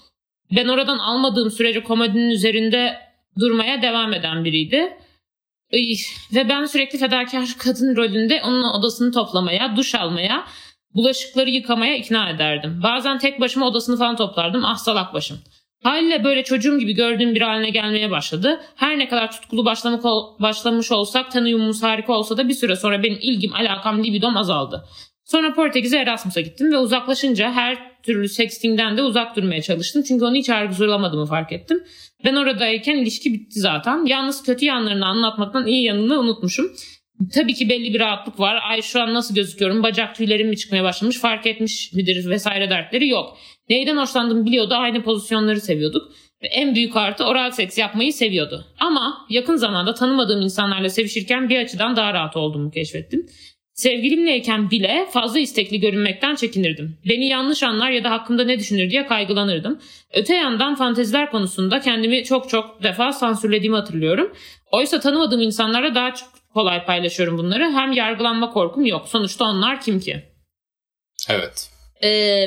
[0.55, 2.97] ben oradan almadığım sürece komodinin üzerinde
[3.39, 4.97] durmaya devam eden biriydi.
[6.35, 10.45] Ve ben sürekli fedakar kadın rolünde onun odasını toplamaya, duş almaya,
[10.95, 12.79] bulaşıkları yıkamaya ikna ederdim.
[12.83, 14.65] Bazen tek başıma odasını falan toplardım.
[14.65, 15.39] Ah salak başım.
[15.83, 18.61] Haliyle böyle çocuğum gibi gördüğüm bir haline gelmeye başladı.
[18.75, 23.03] Her ne kadar tutkulu başlamak ol, başlamış olsak tanıyumumuz harika olsa da bir süre sonra
[23.03, 24.85] benim ilgim, alakam, libidom azaldı.
[25.25, 30.03] Sonra Portekiz'e Erasmus'a gittim ve uzaklaşınca her türlü sextingden de uzak durmaya çalıştım.
[30.07, 31.83] Çünkü onu hiç arguzulamadığımı fark ettim.
[32.25, 34.05] Ben oradayken ilişki bitti zaten.
[34.05, 36.71] Yalnız kötü yanlarını anlatmaktan iyi yanını unutmuşum.
[37.33, 38.59] Tabii ki belli bir rahatlık var.
[38.69, 39.83] Ay şu an nasıl gözüküyorum?
[39.83, 41.17] Bacak tüylerim mi çıkmaya başlamış?
[41.19, 43.37] Fark etmiş midir vesaire dertleri yok.
[43.69, 44.73] Neyden hoşlandığımı biliyordu.
[44.73, 46.11] Aynı pozisyonları seviyorduk.
[46.43, 48.65] Ve en büyük artı oral seks yapmayı seviyordu.
[48.79, 53.25] Ama yakın zamanda tanımadığım insanlarla sevişirken bir açıdan daha rahat olduğumu keşfettim.
[53.73, 56.97] Sevgilimleyken bile fazla istekli görünmekten çekinirdim.
[57.09, 59.79] Beni yanlış anlar ya da hakkımda ne düşünür diye kaygılanırdım.
[60.13, 64.33] Öte yandan fanteziler konusunda kendimi çok çok defa sansürlediğimi hatırlıyorum.
[64.71, 67.63] Oysa tanımadığım insanlarla daha çok kolay paylaşıyorum bunları.
[67.63, 69.07] Hem yargılanma korkum yok.
[69.07, 70.23] Sonuçta onlar kim ki?
[71.29, 71.69] Evet.
[72.03, 72.45] Ee,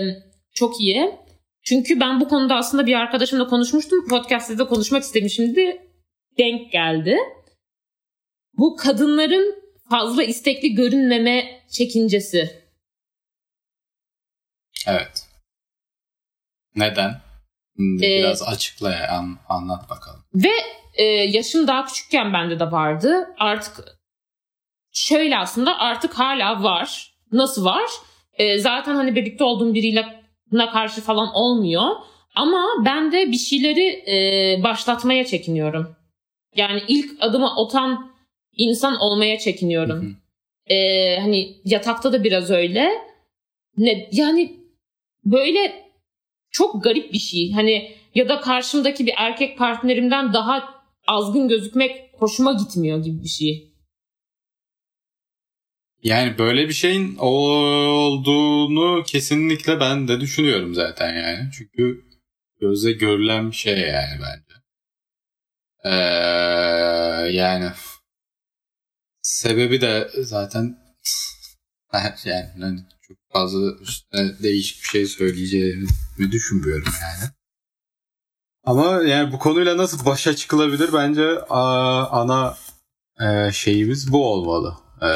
[0.55, 1.17] çok iyi.
[1.65, 4.09] Çünkü ben bu konuda aslında bir arkadaşımla konuşmuştum.
[4.09, 5.91] Podcast'te de konuşmak istemişimdi.
[6.39, 7.17] Denk geldi.
[8.59, 12.63] Bu kadınların fazla istekli görünmeme çekincesi.
[14.87, 15.29] Evet.
[16.77, 17.21] Neden?
[17.79, 20.25] Biraz ee, açıkla an, anlat bakalım.
[20.35, 20.53] Ve
[20.95, 23.35] e, yaşım daha küçükken bende de vardı.
[23.39, 23.85] Artık
[24.93, 27.15] şöyle aslında artık hala var.
[27.33, 27.91] Nasıl var?
[28.35, 30.22] E, zaten hani birlikte olduğum biriyle
[30.71, 31.97] karşı falan olmuyor.
[32.35, 35.97] Ama ben de bir şeyleri e, başlatmaya çekiniyorum.
[36.57, 38.13] Yani ilk adımı otan
[38.57, 40.17] insan olmaya çekiniyorum.
[40.67, 42.91] Ee, hani yatakta da biraz öyle.
[43.77, 44.57] Ne yani
[45.25, 45.85] böyle
[46.51, 47.53] çok garip bir şey.
[47.53, 53.72] Hani ya da karşımdaki bir erkek partnerimden daha azgın gözükmek hoşuma gitmiyor gibi bir şey.
[56.03, 61.51] Yani böyle bir şeyin olduğunu kesinlikle ben de düşünüyorum zaten yani.
[61.53, 62.05] Çünkü
[62.61, 64.53] gözle görülen bir şey yani bence.
[65.85, 65.91] Ee,
[67.33, 67.73] yani
[69.23, 70.79] Sebebi de zaten
[72.25, 77.31] yani hani çok fazla üstüne değişik bir şey söyleyeceğimi düşünmüyorum yani.
[78.65, 82.57] Ama yani bu konuyla nasıl başa çıkılabilir bence ana
[83.21, 84.77] e, şeyimiz bu olmalı.
[85.03, 85.09] E,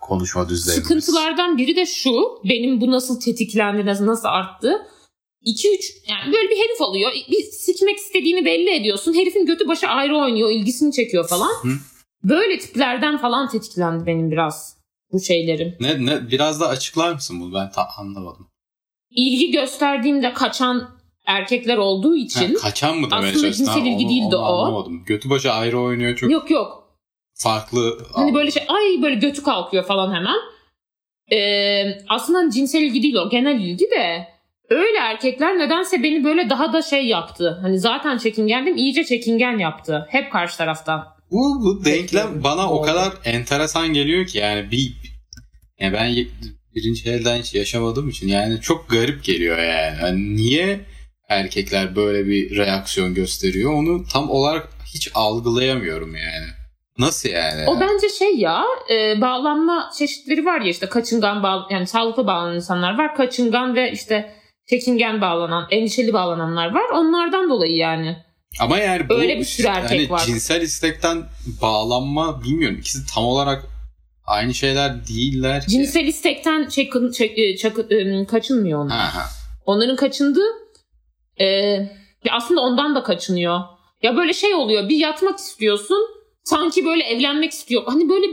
[0.00, 0.86] konuşma düzeyimiz.
[0.88, 2.40] Sıkıntılardan biri de şu.
[2.44, 4.86] Benim bu nasıl tetiklendi, nasıl, arttı.
[5.44, 7.10] 2-3 yani böyle bir herif oluyor.
[7.30, 9.14] Bir sikmek istediğini belli ediyorsun.
[9.14, 10.50] Herifin götü başı ayrı oynuyor.
[10.50, 11.50] ilgisini çekiyor falan.
[11.62, 11.68] Hı.
[12.24, 14.76] Böyle tiplerden falan tetiklendi benim biraz
[15.12, 15.76] bu şeylerim.
[15.80, 17.54] Ne, ne biraz da açıklar mısın bunu?
[17.54, 18.48] Ben ta- anlamadım.
[19.10, 20.90] İlgi gösterdiğimde kaçan
[21.26, 22.54] erkekler olduğu için.
[22.54, 24.42] Ha, kaçan mı demeye Aslında cinsel ilgi değildi o.
[24.42, 25.04] Anlamadım.
[25.04, 26.30] Götü başı ayrı oynuyor çok.
[26.30, 26.83] Yok yok.
[27.44, 27.98] Farklı.
[28.12, 30.36] Hani böyle şey ay böyle götü kalkıyor falan hemen.
[31.32, 34.28] Ee, aslında cinsel ilgi değil o genel ilgi de.
[34.70, 37.58] Öyle erkekler nedense beni böyle daha da şey yaptı.
[37.62, 40.06] Hani zaten çekingendim iyice çekingen yaptı.
[40.10, 41.04] Hep karşı taraftan.
[41.30, 44.92] Bu, bu denklem bana o kadar enteresan geliyor ki yani bir
[45.80, 46.26] yani ben
[46.74, 49.96] birinci elden hiç yaşamadığım için yani çok garip geliyor yani.
[50.02, 50.80] yani niye
[51.28, 56.63] erkekler böyle bir reaksiyon gösteriyor onu tam olarak hiç algılayamıyorum yani.
[56.98, 57.68] Nasıl yani?
[57.68, 62.54] O bence şey ya e, bağlanma çeşitleri var ya işte kaçıngan bağ yani sağlıklı bağlanan
[62.54, 63.16] insanlar var.
[63.16, 64.34] Kaçıngan ve işte
[64.66, 66.90] çekingen bağlanan, endişeli bağlananlar var.
[66.92, 68.16] Onlardan dolayı yani.
[68.60, 70.24] Ama yani bu Öyle bir sürü erkek hani var.
[70.26, 71.22] cinsel istekten
[71.62, 72.78] bağlanma bilmiyorum.
[72.78, 73.62] İkisi tam olarak
[74.26, 75.70] aynı şeyler değiller ki.
[75.70, 76.92] Cinsel istekten çek,
[77.36, 78.96] e, çek, e, kaçınmıyor onlar.
[78.96, 79.26] Aha.
[79.66, 80.48] Onların kaçındığı
[81.40, 81.76] e,
[82.30, 83.60] aslında ondan da kaçınıyor.
[84.02, 85.98] Ya böyle şey oluyor bir yatmak istiyorsun
[86.44, 87.82] sanki böyle evlenmek istiyor.
[87.86, 88.26] Hani böyle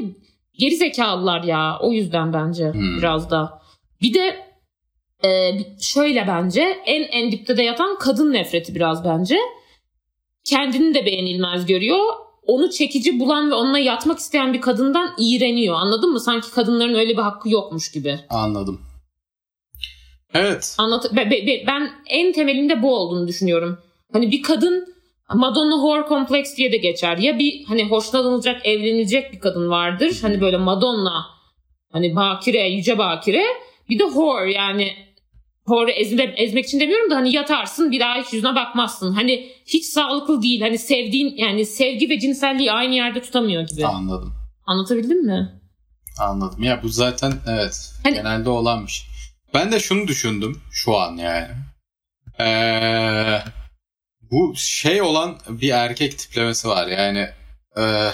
[0.54, 2.98] geri zekalılar ya o yüzden bence hmm.
[2.98, 3.62] biraz da.
[4.02, 4.52] Bir de
[5.24, 5.52] e,
[5.82, 9.38] şöyle bence en en dipte de yatan kadın nefreti biraz bence
[10.44, 12.06] kendini de beğenilmez görüyor.
[12.48, 15.76] Onu çekici bulan ve onunla yatmak isteyen bir kadından iğreniyor.
[15.76, 16.20] Anladın mı?
[16.20, 18.20] Sanki kadınların öyle bir hakkı yokmuş gibi.
[18.30, 18.82] Anladım.
[20.34, 20.76] Evet.
[20.78, 21.12] Anlat
[21.68, 23.78] ben en temelinde bu olduğunu düşünüyorum.
[24.14, 24.91] Hani bir kadın
[25.36, 27.18] Madonna Whore Complex diye de geçer.
[27.18, 30.20] Ya bir hani hoşlanılacak, evlenilecek bir kadın vardır.
[30.22, 31.26] Hani böyle Madonna
[31.92, 33.44] hani bakire, yüce bakire.
[33.90, 34.94] Bir de whore yani
[35.66, 39.14] whore'u ezme, ezmek için demiyorum da hani yatarsın bir daha hiç yüzüne bakmazsın.
[39.14, 40.62] Hani hiç sağlıklı değil.
[40.62, 43.86] Hani sevdiğin yani sevgi ve cinselliği aynı yerde tutamıyor gibi.
[43.86, 44.34] Anladım.
[44.66, 45.62] Anlatabildim mi?
[46.20, 46.64] Anladım.
[46.64, 49.08] Ya bu zaten evet Hani- genelde olan bir şey.
[49.54, 51.48] Ben de şunu düşündüm şu an yani.
[52.40, 53.40] Ee,
[54.32, 57.30] bu şey olan bir erkek tiplemesi var yani
[57.78, 58.12] e,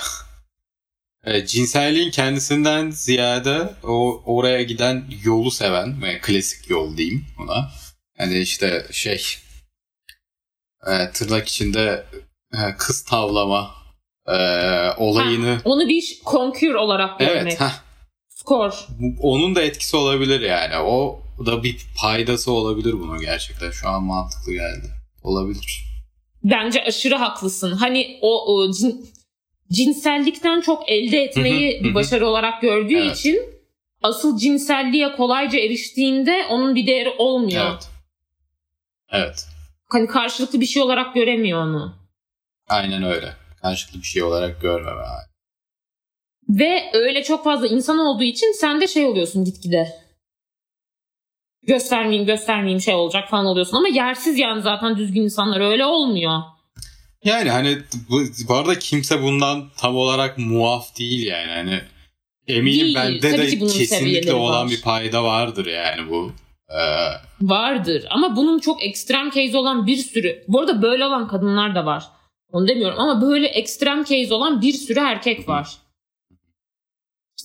[1.24, 7.72] e, cinselliğin kendisinden ziyade o oraya giden yolu seven ve klasik yol diyeyim ona.
[8.18, 9.24] Hani işte şey
[10.88, 12.06] e, tırnak içinde
[12.54, 13.72] e, kız tavlama
[14.28, 14.38] e,
[14.98, 17.58] olayını Onu bir konkür olarak görmek.
[17.62, 17.72] evet
[18.30, 18.88] Skor.
[19.22, 20.78] onun da etkisi olabilir yani.
[20.78, 23.72] O da bir paydası olabilir bunun gerçekten.
[23.72, 24.88] Şu an mantıklı geldi.
[25.24, 25.87] Olabilir.
[26.52, 27.72] Bence aşırı haklısın.
[27.72, 29.06] Hani o, o cin-
[29.72, 33.18] cinsellikten çok elde etmeyi bir başarı olarak gördüğü Evet.
[33.18, 33.40] için
[34.04, 37.66] asıl cinselliğe kolayca eriştiğinde onun bir değeri olmuyor.
[37.72, 37.88] Evet.
[39.12, 39.46] Evet.
[39.90, 41.96] Hani karşılıklı bir şey olarak göremiyor onu.
[42.70, 43.34] Aynen öyle.
[43.62, 45.02] Karşılıklı bir şey olarak görmeme.
[46.50, 50.07] Ve öyle çok fazla insan olduğu için sen de şey oluyorsun gitgide.
[51.64, 56.42] Göstermeyeyim göstermeyeyim şey olacak falan oluyorsun ama yersiz yani zaten düzgün insanlar öyle olmuyor.
[57.24, 57.78] Yani hani
[58.10, 61.52] bu, bu arada kimse bundan tam olarak muaf değil yani.
[61.52, 61.82] Hani
[62.48, 62.96] eminim Değil.
[62.96, 64.72] bende de kesinlikle olan var.
[64.72, 66.32] bir payda vardır yani bu.
[66.70, 66.78] Ee,
[67.42, 70.44] Vardır ama bunun çok ekstrem case olan bir sürü.
[70.48, 72.04] Bu arada böyle olan kadınlar da var.
[72.52, 75.78] Onu demiyorum ama böyle ekstrem case olan bir sürü erkek var.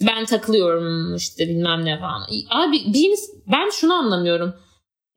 [0.02, 2.22] İşte ben takılıyorum işte bilmem ne falan.
[2.50, 4.54] Abi bir ins- ben şunu anlamıyorum.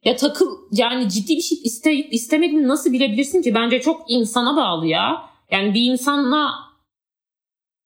[0.04, 3.56] Ya takıl yani ciddi bir şey isteyip istemediğini nasıl bilebilirsin ki?
[3.56, 5.30] Bence çok insana bağlı ya.
[5.52, 6.52] Yani bir insanla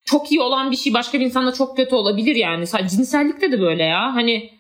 [0.06, 2.66] çok iyi olan bir şey başka bir insanla çok kötü olabilir yani.
[2.90, 4.16] Cinsellikte de böyle ya.
[4.16, 4.52] Hani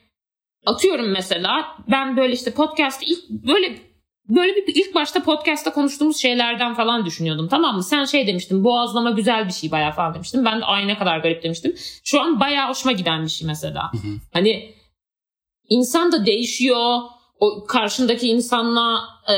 [0.65, 3.88] atıyorum mesela ben böyle işte podcast ilk böyle
[4.29, 7.83] böyle bir ilk başta podcast'ta konuştuğumuz şeylerden falan düşünüyordum tamam mı?
[7.83, 10.45] Sen şey demiştin boğazlama güzel bir şey bayağı falan demiştin.
[10.45, 11.75] Ben de ay ne kadar garip demiştim.
[12.03, 13.93] Şu an bayağı hoşuma giden bir şey mesela.
[13.93, 14.11] Hı hı.
[14.33, 14.73] Hani
[15.69, 16.99] insan da değişiyor.
[17.39, 19.35] O karşındaki insanla e,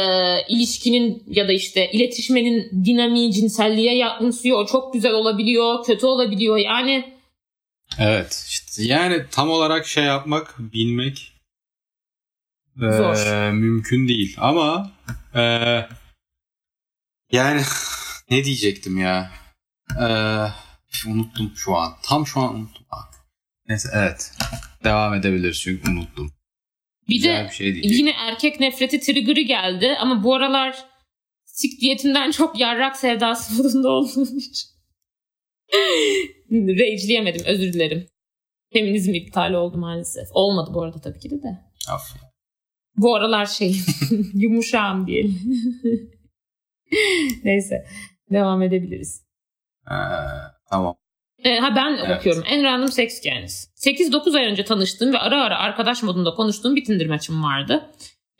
[0.49, 4.63] ilişkinin ya da işte iletişimin dinamiği cinselliğe yansıyor.
[4.63, 6.57] O çok güzel olabiliyor, kötü olabiliyor.
[6.57, 7.13] Yani
[7.99, 8.45] evet.
[8.49, 11.30] işte yani tam olarak şey yapmak, bilmek
[12.81, 13.51] Zor.
[13.51, 14.35] mümkün değil.
[14.39, 14.91] Ama
[15.35, 15.85] ee,
[17.31, 17.61] yani
[18.29, 19.31] ne diyecektim ya?
[20.01, 20.47] Ee,
[21.07, 21.93] unuttum şu an.
[22.03, 22.85] Tam şu an unuttum.
[22.91, 23.13] Bak.
[23.67, 24.31] Neyse evet.
[24.83, 26.31] Devam edebiliriz çünkü unuttum.
[27.07, 27.81] bir Güzel de bir şey.
[27.83, 30.85] Yine erkek nefreti trigger'ı geldi ama bu aralar
[31.45, 34.69] sik diyetinden çok yarrak sevdası modunda olduğum için.
[36.51, 38.07] Rage'leyemedim özür dilerim.
[38.73, 40.27] Feminizm iptal oldu maalesef.
[40.31, 41.59] Olmadı bu arada tabii ki de de.
[41.89, 42.30] Aferin.
[42.97, 43.75] Bu aralar şey
[44.33, 45.39] yumuşağım diyelim.
[47.43, 47.85] Neyse
[48.31, 49.25] devam edebiliriz.
[49.91, 49.95] Ee,
[50.69, 50.95] tamam.
[51.43, 52.17] Ee, ha ben Evet.
[52.19, 52.43] okuyorum.
[52.49, 53.71] En random sex hikayeniz.
[53.85, 57.91] 8-9 ay önce tanıştığım ve ara ara arkadaş modunda konuştuğum bir Tinder maçım vardı.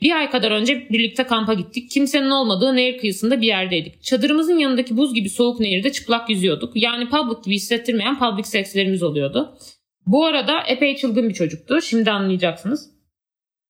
[0.02, 1.92] Bir ay kadar önce birlikte kampa gittik.
[1.92, 4.04] Kimsenin olmadığı nehir kıyısında bir yerdeydik.
[4.04, 6.72] Çadırımızın yanındaki buz gibi soğuk nehirde çıplak yüzüyorduk.
[6.76, 9.58] Yani public gibi hissettirmeyen public sekslerimiz oluyordu.
[10.06, 11.82] Bu arada epey çılgın bir çocuktu.
[11.82, 12.91] Şimdi anlayacaksınız.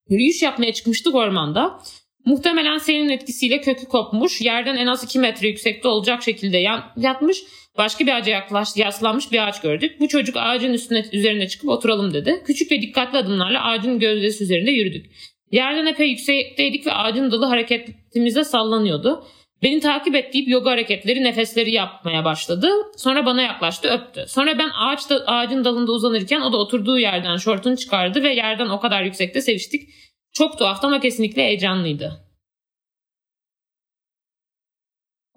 [0.10, 1.80] Yürüyüş yapmaya çıkmıştık ormanda.
[2.26, 6.58] Muhtemelen senin etkisiyle kökü kopmuş, yerden en az 2 metre yüksekte olacak şekilde
[6.98, 7.44] yatmış,
[7.78, 10.00] başka bir ağaca yaklaş, yaslanmış bir ağaç gördük.
[10.00, 12.44] Bu çocuk ağacın üstüne üzerine çıkıp oturalım dedi.
[12.46, 15.06] Küçük ve dikkatli adımlarla ağacın gövdesi üzerinde yürüdük.
[15.52, 19.26] Yerden epey yüksekteydik ve ağacın dalı hareketimize sallanıyordu.
[19.64, 22.70] Beni takip ettiği yoga hareketleri, nefesleri yapmaya başladı.
[22.98, 24.26] Sonra bana yaklaştı, öptü.
[24.28, 28.80] Sonra ben ağaçta, ağacın dalında uzanırken o da oturduğu yerden şortunu çıkardı ve yerden o
[28.80, 29.90] kadar yüksekte seviştik.
[30.34, 32.26] Çok tuhaftı ama kesinlikle heyecanlıydı.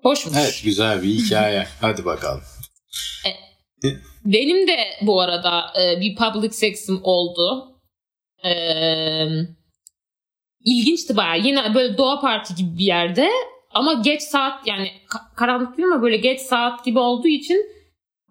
[0.02, 0.36] Hoşmuş.
[0.40, 1.66] Evet güzel bir hikaye.
[1.80, 2.42] Hadi bakalım.
[4.24, 7.78] Benim de bu arada e, bir public sex'im oldu.
[8.44, 8.52] E,
[10.64, 11.46] ilginçti bayağı.
[11.46, 13.30] Yine böyle doğa parti gibi bir yerde.
[13.74, 17.66] Ama geç saat yani ka- karanlık değil ama böyle geç saat gibi olduğu için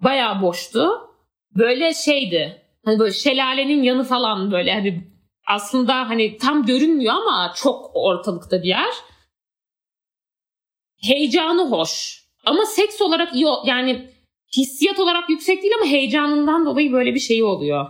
[0.03, 0.89] bayağı boştu.
[1.55, 2.61] Böyle şeydi.
[2.85, 5.07] Hani böyle şelalenin yanı falan böyle hani
[5.47, 8.93] aslında hani tam görünmüyor ama çok ortalıkta bir yer.
[11.01, 12.23] Heyecanı hoş.
[12.45, 14.09] Ama seks olarak iyi yani
[14.57, 17.85] hissiyat olarak yüksek değil ama heyecanından dolayı böyle bir şey oluyor.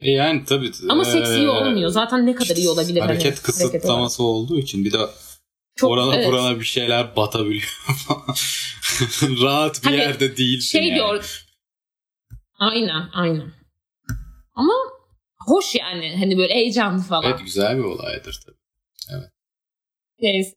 [0.00, 0.70] E yani tabii.
[0.88, 1.90] Ama seks iyi ee, olmuyor.
[1.90, 3.00] Zaten ne kadar iyi olabilir?
[3.00, 4.98] hani Hareket hareket kısıtlaması olduğu için bir de.
[5.76, 6.26] Çok, orana evet.
[6.28, 7.84] burana bir şeyler batabiliyor.
[9.42, 10.94] Rahat bir Hani yerde değilsin şey yani.
[10.94, 11.46] diyor.
[12.58, 13.52] Aynen aynen.
[14.54, 14.72] Ama
[15.38, 17.30] hoş yani hani böyle heyecanlı falan.
[17.30, 18.56] Evet güzel bir olaydır tabii.
[19.10, 19.30] Evet.
[20.20, 20.54] Neyse.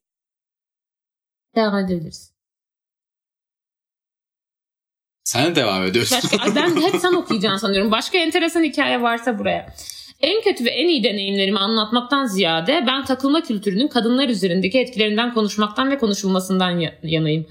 [1.55, 2.33] Devam edebiliriz.
[5.23, 6.19] Sen de devam ediyorsun.
[6.23, 7.91] Başka, ben hep sen okuyacaksın sanıyorum.
[7.91, 9.75] Başka enteresan hikaye varsa buraya.
[10.21, 15.91] En kötü ve en iyi deneyimlerimi anlatmaktan ziyade ben takılma kültürünün kadınlar üzerindeki etkilerinden konuşmaktan
[15.91, 17.47] ve konuşulmasından yanayım.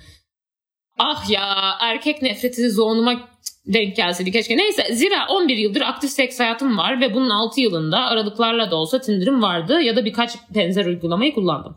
[0.98, 3.28] Ah ya erkek nefreti zoğunuma
[3.66, 4.56] denk gelseydi keşke.
[4.56, 9.00] Neyse zira 11 yıldır aktif seks hayatım var ve bunun 6 yılında aralıklarla da olsa
[9.00, 11.76] Tinder'ım vardı ya da birkaç benzer uygulamayı kullandım.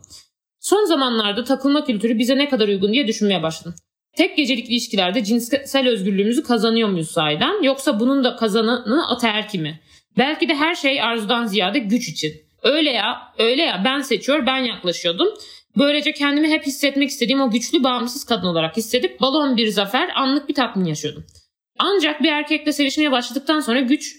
[0.60, 3.74] Son zamanlarda takılma kültürü bize ne kadar uygun diye düşünmeye başladım.
[4.16, 9.80] Tek gecelik ilişkilerde cinsel özgürlüğümüzü kazanıyor muyuz sahiden yoksa bunun da kazananı ataerki mi?
[10.18, 12.32] Belki de her şey arzudan ziyade güç için.
[12.62, 15.28] Öyle ya, öyle ya ben seçiyor, ben yaklaşıyordum.
[15.78, 20.48] Böylece kendimi hep hissetmek istediğim o güçlü bağımsız kadın olarak hissedip balon bir zafer, anlık
[20.48, 21.26] bir tatmin yaşıyordum.
[21.78, 24.16] Ancak bir erkekle sevişmeye başladıktan sonra güç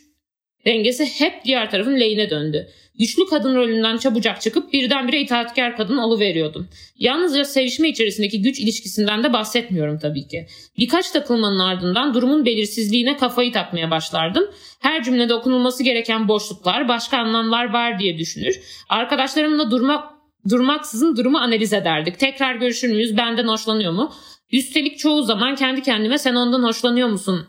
[0.65, 2.69] dengesi hep diğer tarafın lehine döndü.
[2.99, 6.67] Güçlü kadın rolünden çabucak çıkıp birdenbire itaatkar kadın oluveriyordum.
[6.97, 10.47] Yalnızca sevişme içerisindeki güç ilişkisinden de bahsetmiyorum tabii ki.
[10.77, 14.43] Birkaç takılmanın ardından durumun belirsizliğine kafayı takmaya başlardım.
[14.79, 18.59] Her cümlede okunulması gereken boşluklar, başka anlamlar var diye düşünür.
[18.89, 20.11] Arkadaşlarımla durmak
[20.49, 22.19] durmaksızın durumu analiz ederdik.
[22.19, 23.17] Tekrar görüşür müyüz?
[23.17, 24.13] Benden hoşlanıyor mu?
[24.51, 27.47] Üstelik çoğu zaman kendi kendime sen ondan hoşlanıyor musun?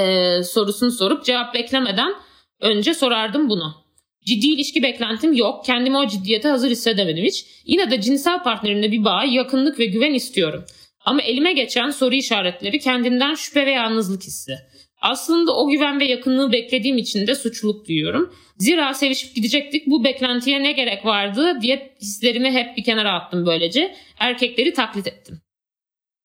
[0.00, 2.14] Ee, sorusunu sorup cevap beklemeden
[2.60, 3.81] önce sorardım bunu.
[4.26, 5.64] Ciddi ilişki beklentim yok.
[5.64, 7.44] Kendimi o ciddiyete hazır hissedemedim hiç.
[7.64, 10.64] Yine de cinsel partnerimle bir bağ, yakınlık ve güven istiyorum.
[11.04, 14.58] Ama elime geçen soru işaretleri kendinden şüphe ve yalnızlık hissi.
[15.00, 18.34] Aslında o güven ve yakınlığı beklediğim için de suçluluk duyuyorum.
[18.58, 23.94] Zira sevişip gidecektik bu beklentiye ne gerek vardı diye hislerimi hep bir kenara attım böylece.
[24.18, 25.40] Erkekleri taklit ettim.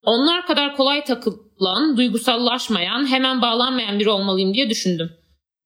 [0.04, 5.12] Onlar kadar kolay takılan, duygusallaşmayan, hemen bağlanmayan biri olmalıyım diye düşündüm.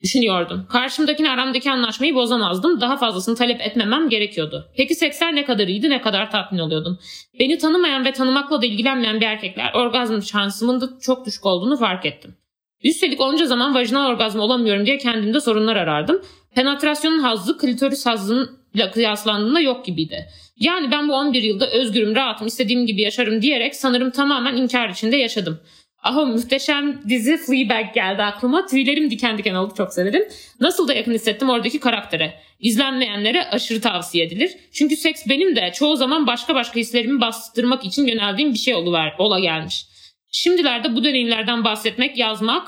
[0.03, 0.65] Düşünüyordum.
[0.69, 2.81] Karşımdakine aramdaki anlaşmayı bozamazdım.
[2.81, 4.69] Daha fazlasını talep etmemem gerekiyordu.
[4.77, 6.99] Peki seksler ne kadar iyiydi, ne kadar tatmin oluyordum.
[7.39, 12.05] Beni tanımayan ve tanımakla da ilgilenmeyen bir erkekler orgazm şansımın da çok düşük olduğunu fark
[12.05, 12.35] ettim.
[12.83, 16.21] Üstelik onca zaman vajinal orgazm olamıyorum diye kendimde sorunlar arardım.
[16.55, 20.27] Penetrasyonun hazzı klitoris hazzıyla kıyaslandığında yok gibiydi.
[20.57, 25.17] Yani ben bu 11 yılda özgürüm, rahatım, istediğim gibi yaşarım diyerek sanırım tamamen inkar içinde
[25.17, 25.59] yaşadım.
[26.03, 28.65] Aha muhteşem dizi Fleabag geldi aklıma.
[28.65, 30.23] Tüylerim diken diken oldu çok severim.
[30.59, 32.33] Nasıl da yakın hissettim oradaki karaktere.
[32.59, 34.51] İzlenmeyenlere aşırı tavsiye edilir.
[34.73, 39.15] Çünkü seks benim de çoğu zaman başka başka hislerimi bastırmak için yöneldiğim bir şey oluver,
[39.17, 39.85] ola gelmiş.
[40.31, 42.67] Şimdilerde bu deneyimlerden bahsetmek, yazmak,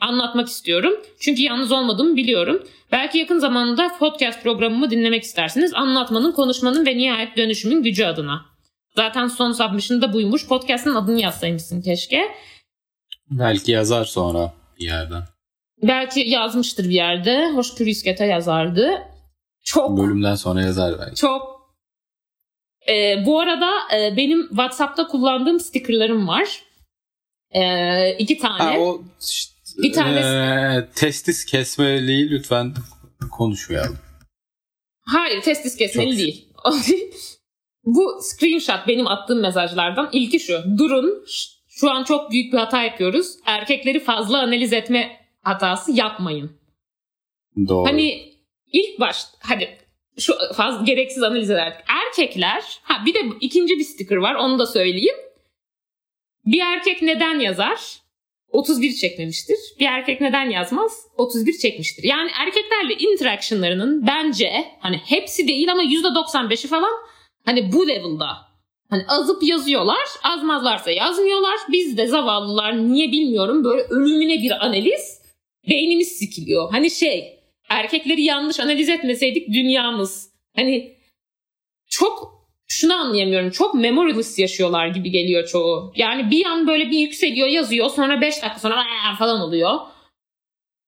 [0.00, 0.92] anlatmak istiyorum.
[1.20, 2.62] Çünkü yalnız olmadığımı biliyorum.
[2.92, 5.74] Belki yakın zamanda podcast programımı dinlemek istersiniz.
[5.74, 8.52] Anlatmanın, konuşmanın ve nihayet dönüşümün gücü adına.
[8.96, 10.48] Zaten son submission da buymuş.
[10.48, 12.28] Podcast'ın adını yazsaymışsın keşke.
[13.30, 15.22] Belki yazar sonra bir yerden.
[15.82, 17.50] Belki yazmıştır bir yerde.
[17.54, 19.02] Hoşgörü İskete yazardı.
[19.64, 19.98] Çok.
[19.98, 21.16] Bölümden sonra yazar belki.
[21.16, 21.52] Çok.
[22.88, 26.62] Ee, bu arada e, benim WhatsApp'ta kullandığım stickerlarım var.
[27.50, 28.62] Ee, iki tane.
[28.62, 30.28] Ha, o işte, bir tanesi.
[30.28, 32.74] E, testis kesmeliği lütfen
[33.32, 33.98] konuşmayalım.
[35.06, 36.18] Hayır testis kesmeli Çok...
[36.18, 36.48] değil.
[37.84, 40.10] bu screenshot benim attığım mesajlardan.
[40.12, 40.78] İlki şu.
[40.78, 41.24] Durun
[41.82, 43.36] şu an çok büyük bir hata yapıyoruz.
[43.46, 46.60] Erkekleri fazla analiz etme hatası yapmayın.
[47.68, 47.88] Doğru.
[47.88, 48.32] Hani
[48.72, 49.78] ilk baş hadi
[50.18, 51.80] şu fazla gereksiz analiz ederdik.
[52.06, 55.16] Erkekler ha bir de ikinci bir sticker var onu da söyleyeyim.
[56.46, 57.80] Bir erkek neden yazar?
[58.48, 59.58] 31 çekmemiştir.
[59.80, 61.06] Bir erkek neden yazmaz?
[61.16, 62.04] 31 çekmiştir.
[62.04, 66.92] Yani erkeklerle interactionlarının bence hani hepsi değil ama %95'i falan
[67.44, 68.51] hani bu level'da
[68.92, 71.54] Hani azıp yazıyorlar, azmazlarsa yazmıyorlar.
[71.68, 75.22] Biz de zavallılar niye bilmiyorum böyle ölümüne bir analiz
[75.68, 76.70] beynimiz sikiliyor.
[76.70, 80.32] Hani şey erkekleri yanlış analiz etmeseydik dünyamız.
[80.56, 80.96] Hani
[81.90, 83.50] çok şunu anlayamıyorum.
[83.50, 85.92] Çok memoryless yaşıyorlar gibi geliyor çoğu.
[85.96, 88.84] Yani bir an böyle bir yükseliyor yazıyor sonra 5 dakika sonra
[89.18, 89.80] falan oluyor.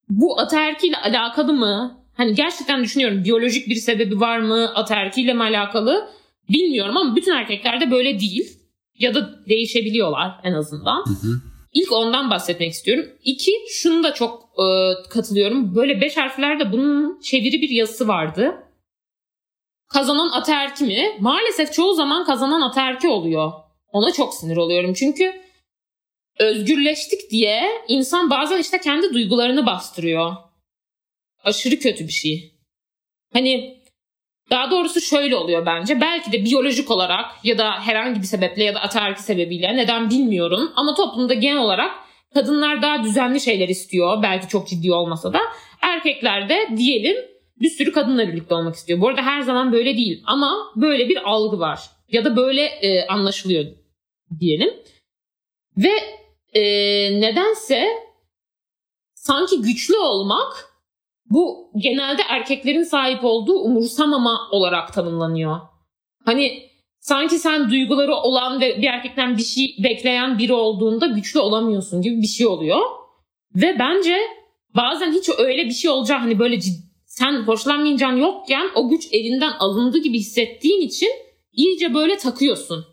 [0.08, 2.04] Bu ataerkiyle alakalı mı?
[2.16, 4.72] Hani gerçekten düşünüyorum biyolojik bir sebebi var mı?
[4.74, 6.10] Ataerkiyle mi alakalı?
[6.48, 8.58] Bilmiyorum ama bütün erkeklerde böyle değil.
[8.98, 11.04] Ya da değişebiliyorlar en azından.
[11.06, 11.40] Hı hı.
[11.72, 13.06] İlk ondan bahsetmek istiyorum.
[13.24, 14.64] İki, şunu da çok e,
[15.08, 15.74] katılıyorum.
[15.74, 18.54] Böyle beş harflerde bunun çeviri bir yazısı vardı.
[19.88, 21.16] Kazanan ataerki mi?
[21.20, 23.52] Maalesef çoğu zaman kazanan ataerki oluyor.
[23.92, 24.94] Ona çok sinir oluyorum.
[24.94, 25.32] Çünkü
[26.38, 30.36] özgürleştik diye insan bazen işte kendi duygularını bastırıyor.
[31.44, 32.54] Aşırı kötü bir şey.
[33.32, 33.82] Hani
[34.50, 36.00] daha doğrusu şöyle oluyor bence.
[36.00, 40.72] Belki de biyolojik olarak ya da herhangi bir sebeple ya da ataerki sebebiyle neden bilmiyorum.
[40.76, 41.90] Ama toplumda genel olarak
[42.34, 44.22] kadınlar daha düzenli şeyler istiyor.
[44.22, 45.40] Belki çok ciddi olmasa da.
[45.82, 47.16] Erkekler de diyelim
[47.60, 49.00] bir sürü kadınla birlikte olmak istiyor.
[49.00, 51.80] Bu arada her zaman böyle değil ama böyle bir algı var.
[52.08, 53.64] Ya da böyle e, anlaşılıyor
[54.40, 54.70] diyelim.
[55.76, 55.92] Ve
[56.52, 56.62] e,
[57.20, 57.88] nedense
[59.14, 60.73] sanki güçlü olmak
[61.34, 65.60] bu genelde erkeklerin sahip olduğu umursamama olarak tanımlanıyor.
[66.24, 66.62] Hani
[67.00, 72.22] sanki sen duyguları olan ve bir erkekten bir şey bekleyen biri olduğunda güçlü olamıyorsun gibi
[72.22, 72.80] bir şey oluyor.
[73.54, 74.16] Ve bence
[74.76, 79.52] bazen hiç öyle bir şey olacak hani böyle ciddi, sen hoşlanmayacağın yokken o güç elinden
[79.58, 81.10] alındı gibi hissettiğin için
[81.52, 82.86] iyice böyle takıyorsun.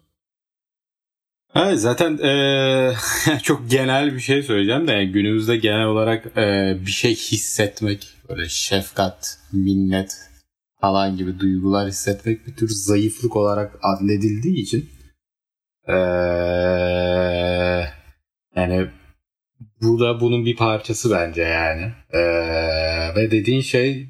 [1.56, 2.94] Evet zaten ee,
[3.44, 8.50] çok genel bir şey söyleyeceğim de yani günümüzde genel olarak ee, bir şey hissetmek böyle
[8.50, 10.18] şefkat, minnet
[10.82, 14.90] falan gibi duygular hissetmek bir tür zayıflık olarak adledildiği için
[15.88, 15.94] ee,
[18.56, 18.88] yani
[19.82, 22.20] bu da bunun bir parçası bence yani ee,
[23.16, 24.10] ve dediğin şey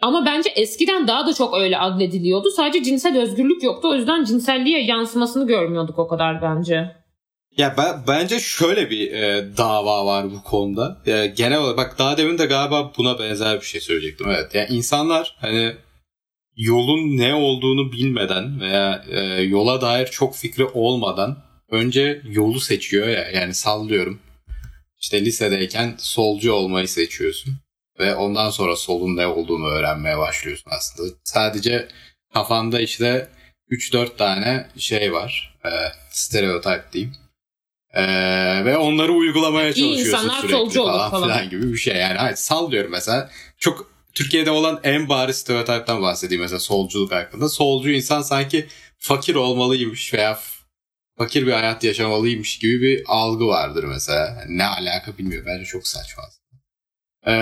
[0.00, 2.50] ama bence eskiden daha da çok öyle adlediliyordu.
[2.50, 3.88] Sadece cinsel özgürlük yoktu.
[3.88, 6.99] O yüzden cinselliğe yansımasını görmüyorduk o kadar bence.
[7.56, 11.02] Ya ben, bence şöyle bir e, dava var bu konuda.
[11.06, 14.28] E, genel olarak bak daha demin de galiba buna benzer bir şey söyleyecektim.
[14.30, 14.54] Evet.
[14.54, 15.76] Yani insanlar hani
[16.56, 23.30] yolun ne olduğunu bilmeden veya e, yola dair çok fikri olmadan önce yolu seçiyor ya.
[23.30, 24.20] Yani sallıyorum.
[25.00, 27.54] İşte lisedeyken solcu olmayı seçiyorsun
[27.98, 31.08] ve ondan sonra solun ne olduğunu öğrenmeye başlıyorsun aslında.
[31.24, 31.88] Sadece
[32.34, 33.28] kafanda işte
[33.70, 35.58] 3-4 tane şey var.
[35.64, 35.70] E,
[36.10, 37.12] stereotip diyeyim.
[37.94, 38.04] E,
[38.64, 41.96] ve onları uygulamaya çalışıyorsun İyi sürekli falan, falan filan gibi bir şey.
[41.96, 43.30] Yani hayır, sallıyorum mesela.
[43.58, 47.48] Çok Türkiye'de olan en bariz stereotipten bahsedeyim mesela solculuk hakkında.
[47.48, 48.66] Solcu insan sanki
[48.98, 50.38] fakir olmalıymış veya
[51.18, 54.44] fakir bir hayat yaşamalıymış gibi bir algı vardır mesela.
[54.48, 55.46] Ne alaka bilmiyorum.
[55.48, 56.22] Bence çok saçma.
[57.26, 57.32] Ee,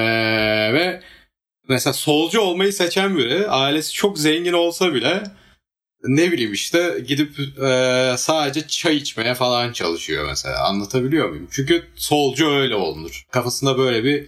[0.75, 1.03] ve
[1.69, 5.23] mesela solcu olmayı seçen biri ailesi çok zengin olsa bile
[6.05, 10.65] ne bileyim işte gidip e, sadece çay içmeye falan çalışıyor mesela.
[10.65, 11.49] Anlatabiliyor muyum?
[11.51, 13.25] Çünkü solcu öyle olunur.
[13.33, 14.27] Kafasında böyle bir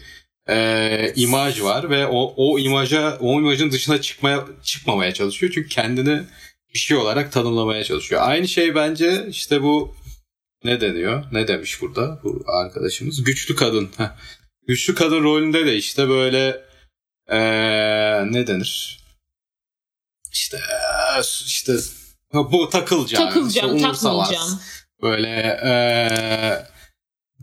[0.49, 5.53] e, imaj var ve o, o imaja o imajın dışına çıkmaya çıkmamaya çalışıyor.
[5.55, 6.23] Çünkü kendini
[6.75, 8.23] bir şey olarak tanımlamaya çalışıyor.
[8.25, 9.95] Aynı şey bence işte bu
[10.65, 11.25] ne deniyor?
[11.33, 13.25] Ne demiş burada bu arkadaşımız?
[13.25, 13.91] Güçlü kadın.
[14.67, 16.71] Güçlü kadın rolünde de işte böyle
[17.31, 19.01] ee, ne denir?
[20.33, 20.59] İşte
[21.47, 21.73] işte
[22.33, 23.29] bu takılacağım.
[23.29, 24.61] Takılacağım, işte, takmayacağım.
[25.03, 25.29] Böyle
[25.65, 26.67] ee,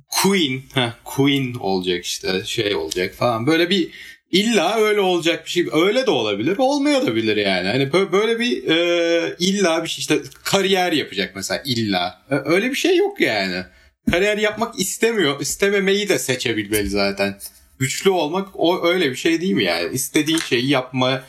[0.08, 3.48] Queen, heh, Queen olacak işte şey olacak falan.
[3.48, 3.90] Böyle bir
[4.32, 5.68] illa öyle olacak bir şey.
[5.74, 7.68] Öyle de olabilir, olmaya da bilir yani.
[7.68, 12.22] Hani böyle bir e, illa bir şey işte kariyer yapacak mesela illa.
[12.30, 13.64] Öyle bir şey yok yani
[14.12, 15.42] kariyer yapmak istemiyor.
[15.42, 17.40] İstememeyi de seçebilmeli zaten.
[17.80, 19.94] Güçlü olmak o öyle bir şey değil mi yani?
[19.94, 21.24] İstediğin şeyi yapma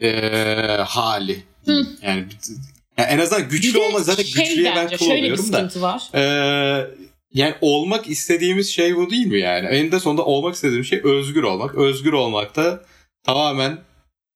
[0.00, 0.10] e,
[0.86, 1.42] hali.
[1.66, 1.86] Hı.
[2.02, 2.24] Yani,
[2.98, 5.70] yani en azından güçlü olma zaten şey güçlüye ben kıl oluyorum da.
[5.80, 6.10] Var.
[6.14, 6.22] E,
[7.32, 9.66] yani olmak istediğimiz şey bu değil mi yani?
[9.66, 11.74] Eninde sonunda olmak istediğim şey özgür olmak.
[11.74, 12.84] Özgür olmak da
[13.24, 13.78] tamamen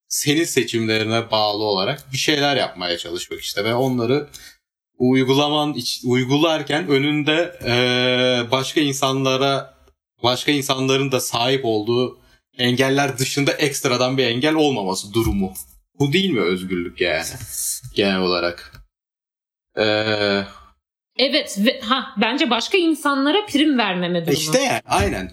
[0.09, 4.29] senin seçimlerine bağlı olarak bir şeyler yapmaya çalışmak işte ve onları
[4.99, 9.75] uygulaman uygularken önünde e, başka insanlara
[10.23, 12.19] başka insanların da sahip olduğu
[12.59, 15.55] engeller dışında ekstradan bir engel olmaması durumu.
[16.01, 17.25] Bu değil mi özgürlük yani
[17.95, 18.73] genel olarak?
[19.79, 20.43] Ee,
[21.17, 24.39] evet ve, ha bence başka insanlara prim vermeme durumu.
[24.39, 25.33] İşte yani aynen.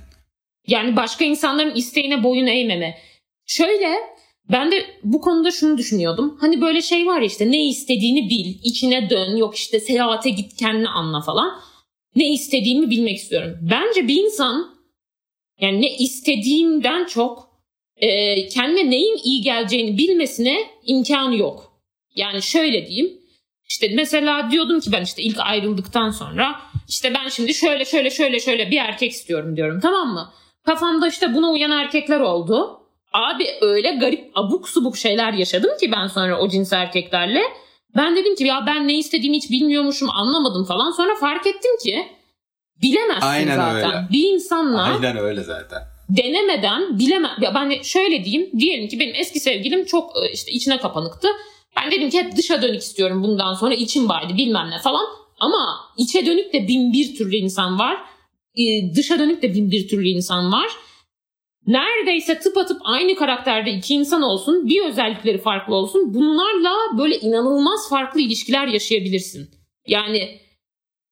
[0.67, 2.97] Yani başka insanların isteğine boyun eğmeme.
[3.45, 3.95] Şöyle
[4.51, 6.37] ben de bu konuda şunu düşünüyordum.
[6.41, 10.89] Hani böyle şey var işte ne istediğini bil, içine dön, yok işte seyahate git kendini
[10.89, 11.59] anla falan.
[12.15, 13.57] Ne istediğimi bilmek istiyorum.
[13.61, 14.77] Bence bir insan
[15.61, 17.46] yani ne istediğinden çok
[17.97, 21.71] e, kendine neyin iyi geleceğini bilmesine imkanı yok.
[22.15, 23.19] Yani şöyle diyeyim.
[23.69, 26.55] İşte mesela diyordum ki ben işte ilk ayrıldıktan sonra
[26.89, 30.33] işte ben şimdi şöyle şöyle şöyle şöyle bir erkek istiyorum diyorum tamam mı?
[30.65, 32.79] Kafamda işte buna uyan erkekler oldu.
[33.13, 37.41] Abi öyle garip abuk subuk şeyler yaşadım ki ben sonra o cins erkeklerle.
[37.95, 40.91] Ben dedim ki ya ben ne istediğimi hiç bilmiyormuşum anlamadım falan.
[40.91, 42.07] Sonra fark ettim ki
[42.81, 43.89] bilemezsin Aynen zaten.
[43.89, 44.07] Öyle.
[44.11, 45.96] Bir insanla Aynen öyle zaten.
[46.09, 47.37] Denemeden bilemem.
[47.41, 48.59] Ya ben şöyle diyeyim.
[48.59, 51.27] Diyelim ki benim eski sevgilim çok e, işte içine kapanıktı.
[51.77, 55.05] Ben dedim ki hep dışa dönük istiyorum bundan sonra içim baydı bilmem ne falan.
[55.39, 57.97] Ama içe dönük de bin bir türlü insan var.
[58.55, 60.67] E, dışa dönük de bin bir türlü insan var
[61.67, 66.13] neredeyse tıpatıp aynı karakterde iki insan olsun, bir özellikleri farklı olsun.
[66.13, 69.49] Bunlarla böyle inanılmaz farklı ilişkiler yaşayabilirsin.
[69.87, 70.39] Yani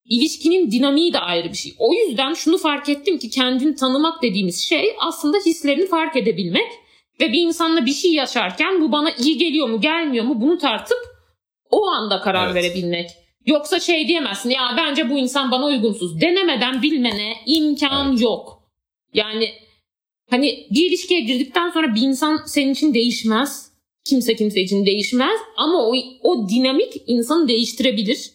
[0.09, 1.75] ilişkinin dinamiği de ayrı bir şey.
[1.79, 6.67] O yüzden şunu fark ettim ki kendini tanımak dediğimiz şey aslında hislerini fark edebilmek
[7.19, 10.97] ve bir insanla bir şey yaşarken bu bana iyi geliyor mu gelmiyor mu bunu tartıp
[11.71, 12.55] o anda karar evet.
[12.55, 13.09] verebilmek.
[13.45, 16.21] Yoksa şey diyemezsin ya bence bu insan bana uygunsuz.
[16.21, 18.21] Denemeden bilmene imkan evet.
[18.21, 18.63] yok.
[19.13, 19.49] Yani
[20.29, 23.75] hani bir ilişkiye girdikten sonra bir insan senin için değişmez.
[24.05, 28.31] Kimse kimse için değişmez ama o, o dinamik insanı değiştirebilir.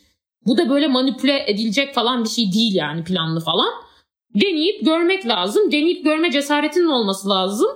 [0.47, 3.70] Bu da böyle manipüle edilecek falan bir şey değil yani planlı falan.
[4.34, 5.72] Deneyip görmek lazım.
[5.72, 7.68] Deneyip görme cesaretinin olması lazım.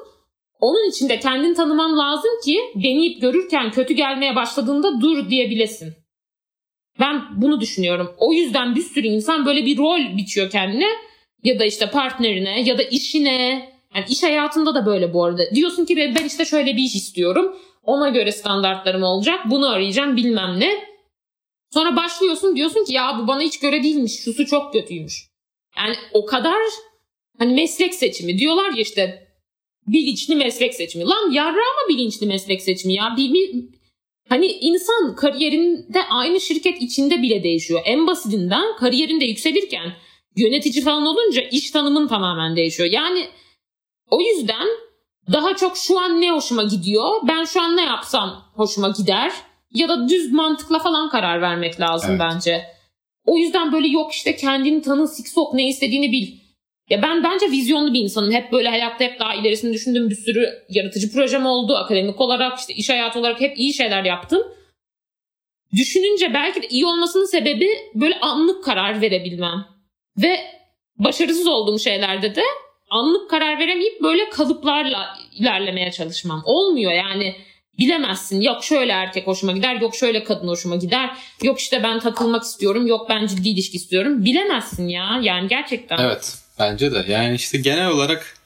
[0.61, 5.95] Onun için de kendini tanıman lazım ki deneyip görürken kötü gelmeye başladığında dur diyebilesin.
[7.01, 8.15] Ben bunu düşünüyorum.
[8.19, 10.89] O yüzden bir sürü insan böyle bir rol biçiyor kendine
[11.45, 13.69] ya da işte partnerine ya da işine.
[13.95, 15.43] Yani iş hayatında da böyle bu arada.
[15.55, 17.57] Diyorsun ki ben işte şöyle bir iş istiyorum.
[17.83, 19.41] Ona göre standartlarım olacak.
[19.51, 20.94] Bunu arayacağım bilmem ne.
[21.75, 24.13] Sonra başlıyorsun diyorsun ki ya bu bana hiç göre değilmiş.
[24.13, 25.29] Şusu çok kötüymüş.
[25.77, 26.63] Yani o kadar
[27.39, 29.29] hani meslek seçimi diyorlar ya işte
[29.87, 31.05] bilinçli meslek seçimi.
[31.05, 33.15] Lan yarra mı bilinçli meslek seçimi ya?
[33.17, 33.65] Bir, bir,
[34.29, 37.81] hani insan kariyerinde aynı şirket içinde bile değişiyor.
[37.85, 39.93] En basitinden kariyerinde yükselirken
[40.37, 42.89] yönetici falan olunca iş tanımın tamamen değişiyor.
[42.93, 43.29] Yani
[44.11, 44.69] o yüzden
[45.33, 47.21] daha çok şu an ne hoşuma gidiyor?
[47.29, 49.33] Ben şu an ne yapsam hoşuma gider?
[49.75, 52.21] Ya da düz mantıkla falan karar vermek lazım evet.
[52.21, 52.65] bence.
[53.25, 56.45] O yüzden böyle yok işte kendini tanı, siksok ne istediğini bil.
[56.91, 58.33] Ya ben bence vizyonlu bir insanım.
[58.33, 61.77] Hep böyle hayatta hep daha ilerisini düşündüğüm bir sürü yaratıcı projem oldu.
[61.77, 64.43] Akademik olarak işte iş hayatı olarak hep iyi şeyler yaptım.
[65.77, 69.65] Düşününce belki de iyi olmasının sebebi böyle anlık karar verebilmem.
[70.23, 70.41] Ve
[70.97, 72.43] başarısız olduğum şeylerde de
[72.91, 76.43] anlık karar veremeyip böyle kalıplarla ilerlemeye çalışmam.
[76.45, 77.35] Olmuyor yani
[77.79, 78.41] bilemezsin.
[78.41, 81.11] Yok şöyle erkek hoşuma gider, yok şöyle kadın hoşuma gider.
[81.43, 84.25] Yok işte ben takılmak istiyorum, yok ben ciddi ilişki istiyorum.
[84.25, 85.99] Bilemezsin ya yani gerçekten.
[85.99, 87.05] Evet bence de.
[87.09, 88.39] Yani işte genel olarak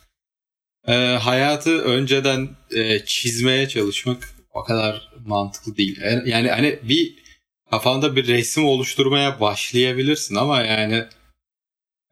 [0.89, 6.01] e, hayatı önceden e, çizmeye çalışmak o kadar mantıklı değil.
[6.01, 7.15] E, yani hani bir
[7.71, 11.05] kafanda bir resim oluşturmaya başlayabilirsin ama yani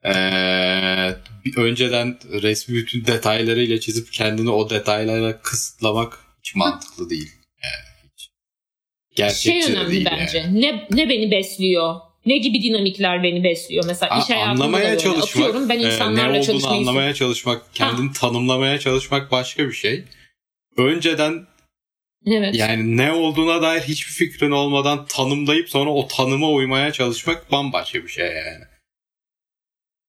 [0.06, 1.16] ee,
[1.56, 7.32] önceden resmi bütün detaylarıyla çizip kendini o detaylara kısıtlamak hiç mantıklı değil.
[7.62, 8.30] Yani hiç.
[9.16, 10.38] Gerçekçi şey önemli değil bence.
[10.38, 10.60] Yani.
[10.60, 11.94] Ne, ne beni besliyor?
[12.26, 13.84] Ne gibi dinamikler beni besliyor?
[13.86, 17.74] Mesela A, iş hayatında anlamaya da çalışmak, Atıyorum ben insanlarla e, ne olduğunu anlamaya çalışmak,
[17.74, 18.12] kendini ha.
[18.12, 20.04] tanımlamaya çalışmak başka bir şey.
[20.76, 21.46] Önceden
[22.26, 22.54] Evet.
[22.54, 28.08] Yani ne olduğuna dair hiçbir fikrin olmadan tanımlayıp sonra o tanıma uymaya çalışmak bambaşka bir
[28.08, 28.64] şey yani.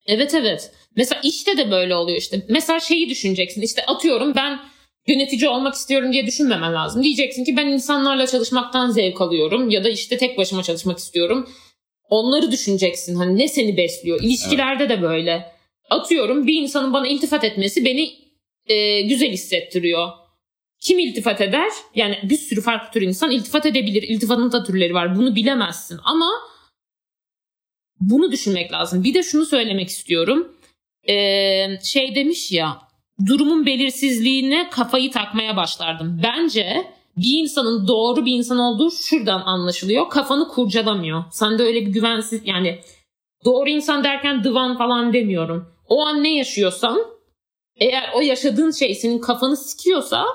[0.06, 0.72] Evet evet.
[0.96, 2.46] Mesela işte de böyle oluyor işte.
[2.50, 3.62] Mesela şeyi düşüneceksin.
[3.62, 4.60] İşte atıyorum ben
[5.08, 7.04] yönetici olmak istiyorum diye düşünmemen lazım.
[7.04, 11.50] Diyeceksin ki ben insanlarla çalışmaktan zevk alıyorum ya da işte tek başıma çalışmak istiyorum.
[12.10, 13.16] Onları düşüneceksin.
[13.16, 14.20] Hani ne seni besliyor?
[14.24, 14.98] İlişkilerde evet.
[14.98, 15.52] de böyle.
[15.90, 18.10] Atıyorum bir insanın bana iltifat etmesi beni
[18.66, 20.08] e, güzel hissettiriyor.
[20.80, 21.70] Kim iltifat eder?
[21.96, 24.04] Yani bir sürü farklı tür insan iltifat edebilir.
[24.04, 25.16] İltifatın da türleri var.
[25.16, 26.00] Bunu bilemezsin.
[26.04, 26.30] Ama
[28.00, 29.04] bunu düşünmek lazım.
[29.04, 30.58] Bir de şunu söylemek istiyorum.
[31.10, 32.87] Ee, şey demiş ya
[33.26, 36.22] durumun belirsizliğine kafayı takmaya başlardım.
[36.24, 36.88] Bence
[37.18, 40.10] bir insanın doğru bir insan olduğu şuradan anlaşılıyor.
[40.10, 41.24] Kafanı kurcalamıyor.
[41.32, 42.80] Sende öyle bir güvensiz yani
[43.46, 45.74] doğru insan derken divan falan demiyorum.
[45.88, 47.00] O an ne yaşıyorsan
[47.76, 50.26] eğer o yaşadığın şey senin kafanı sikiyorsa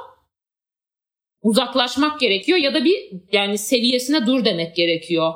[1.43, 5.33] uzaklaşmak gerekiyor ya da bir yani seviyesine dur demek gerekiyor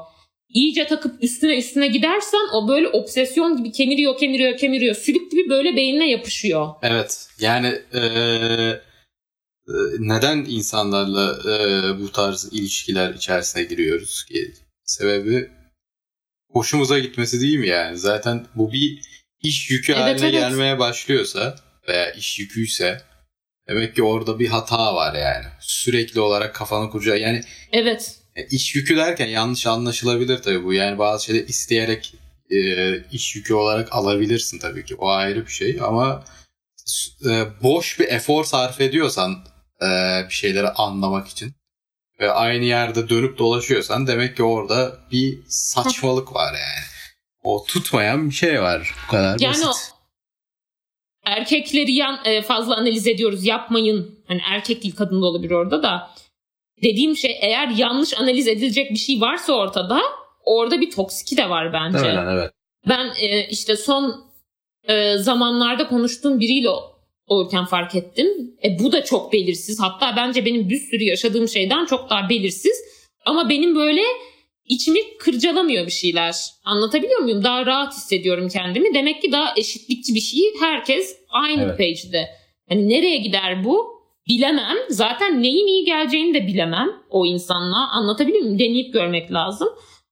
[0.48, 5.76] iyice takıp üstüne üstüne gidersen o böyle obsesyon gibi kemiriyor kemiriyor kemiriyor sülük gibi böyle
[5.76, 6.68] beynine yapışıyor.
[6.82, 8.80] Evet yani ee,
[9.98, 14.52] neden insanlarla ee, bu tarz ilişkiler içerisine giriyoruz ki?
[14.84, 15.50] Sebebi
[16.50, 17.98] hoşumuza gitmesi değil mi yani?
[17.98, 19.00] Zaten bu bir
[19.42, 20.32] iş yükü evet, haline evet.
[20.32, 21.56] gelmeye başlıyorsa
[21.88, 23.02] veya iş yüküyse
[23.68, 25.46] demek ki orada bir hata var yani.
[25.60, 27.40] Sürekli olarak kafanı kurcağı yani.
[27.72, 30.72] Evet iş yükü derken yanlış anlaşılabilir tabii bu.
[30.72, 32.14] Yani bazı şeyleri isteyerek
[32.50, 34.96] e, iş yükü olarak alabilirsin tabii ki.
[34.96, 36.24] O ayrı bir şey ama
[37.24, 39.44] e, boş bir efor sarf ediyorsan
[39.82, 39.86] e,
[40.28, 41.54] bir şeyleri anlamak için
[42.20, 46.84] ve aynı yerde dönüp dolaşıyorsan demek ki orada bir saçmalık var yani.
[47.42, 48.94] O tutmayan bir şey var.
[49.06, 49.92] Bu kadar yani basit.
[49.92, 49.96] O
[51.26, 54.18] erkekleri yan, e, fazla analiz ediyoruz yapmayın.
[54.28, 56.10] Hani erkek değil kadın da olabilir orada da
[56.82, 60.00] dediğim şey eğer yanlış analiz edilecek bir şey varsa ortada
[60.44, 62.06] orada bir toksiki de var bence.
[62.06, 62.50] Evet, evet.
[62.88, 64.24] Ben e, işte son
[64.88, 66.68] e, zamanlarda konuştuğum biriyle
[67.26, 68.28] olurken fark ettim.
[68.64, 69.80] E, bu da çok belirsiz.
[69.80, 72.82] Hatta bence benim bir sürü yaşadığım şeyden çok daha belirsiz.
[73.24, 74.02] Ama benim böyle
[74.64, 76.34] içimi kırcalamıyor bir şeyler.
[76.64, 77.44] Anlatabiliyor muyum?
[77.44, 78.94] Daha rahat hissediyorum kendimi.
[78.94, 80.40] Demek ki daha eşitlikçi bir şey.
[80.60, 81.78] Herkes aynı Evet.
[81.78, 82.28] page'de.
[82.68, 83.95] Hani nereye gider bu?
[84.28, 84.76] Bilemem.
[84.88, 87.90] Zaten neyin iyi geleceğini de bilemem o insanla.
[87.90, 88.58] Anlatabiliyor muyum?
[88.58, 89.68] Deneyip görmek lazım.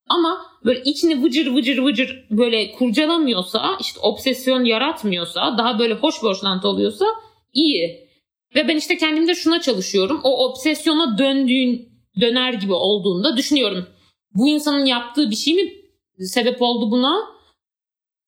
[0.09, 6.69] Ama böyle içini vıcır vıcır vıcır böyle kurcalamıyorsa, işte obsesyon yaratmıyorsa, daha böyle hoş boşlantı
[6.69, 7.07] oluyorsa
[7.53, 8.09] iyi.
[8.55, 10.21] Ve ben işte kendimde şuna çalışıyorum.
[10.25, 11.89] O obsesyona döndüğün,
[12.21, 13.87] döner gibi olduğunda düşünüyorum.
[14.35, 15.73] Bu insanın yaptığı bir şey mi
[16.19, 17.34] sebep oldu buna?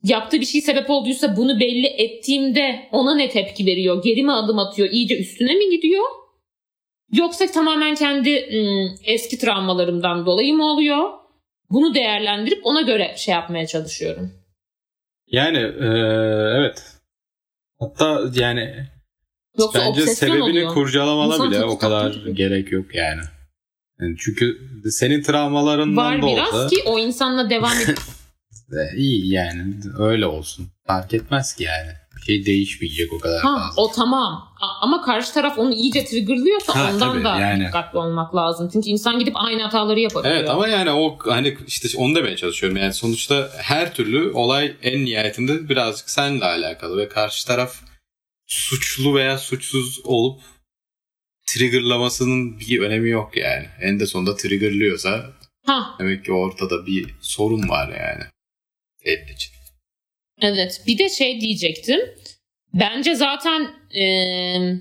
[0.02, 4.02] Yaptığı bir şey sebep olduysa bunu belli ettiğimde ona ne tepki veriyor?
[4.02, 4.88] Geri mi adım atıyor?
[4.90, 6.04] İyice üstüne mi gidiyor?
[7.12, 11.10] Yoksa tamamen kendi ım, eski travmalarımdan dolayı mı oluyor?
[11.70, 14.32] Bunu değerlendirip ona göre şey yapmaya çalışıyorum.
[15.26, 15.86] Yani e,
[16.58, 16.84] evet.
[17.80, 18.86] Hatta yani
[19.58, 20.74] Yoksa bence sebebini oluyor.
[20.74, 22.30] kurcalamana İnsan bile o kadar tatlı.
[22.30, 23.20] gerek yok yani.
[24.00, 24.58] Yani çünkü
[24.90, 27.98] senin travmalarından Var da biraz olsa ki o insanla devam et.
[28.72, 30.68] e, iyi yani öyle olsun.
[30.86, 31.90] Fark etmez ki yani.
[32.16, 33.82] Bir şey değişmeyecek o kadar ha, fazla.
[33.82, 34.48] o tamam.
[34.80, 37.66] Ama karşı taraf onu iyice triggerlıyorsa Ha, ondan tabii, da yani.
[37.66, 38.70] dikkatli olmak lazım.
[38.72, 40.36] Çünkü insan gidip aynı hataları yapabiliyor.
[40.36, 42.78] Evet ama yani o hani işte onu demeye çalışıyorum.
[42.78, 47.74] Yani sonuçta her türlü olay en nihayetinde birazcık seninle alakalı ve karşı taraf
[48.46, 50.40] suçlu veya suçsuz olup
[51.46, 53.66] triggerlamasının bir önemi yok yani.
[53.80, 55.26] En de sonunda triggerlıyorsa
[55.66, 58.22] Ha, demek ki ortada bir sorun var yani.
[59.06, 59.52] İçin.
[60.42, 60.82] evet.
[60.86, 62.00] Bir de şey diyecektim.
[62.74, 64.80] Bence zaten eee,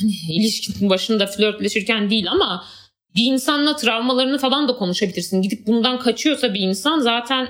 [0.00, 2.64] hani ilişkinin başında flörtleşirken değil ama
[3.14, 5.42] bir insanla travmalarını falan da konuşabilirsin.
[5.42, 7.48] Gidip bundan kaçıyorsa bir insan zaten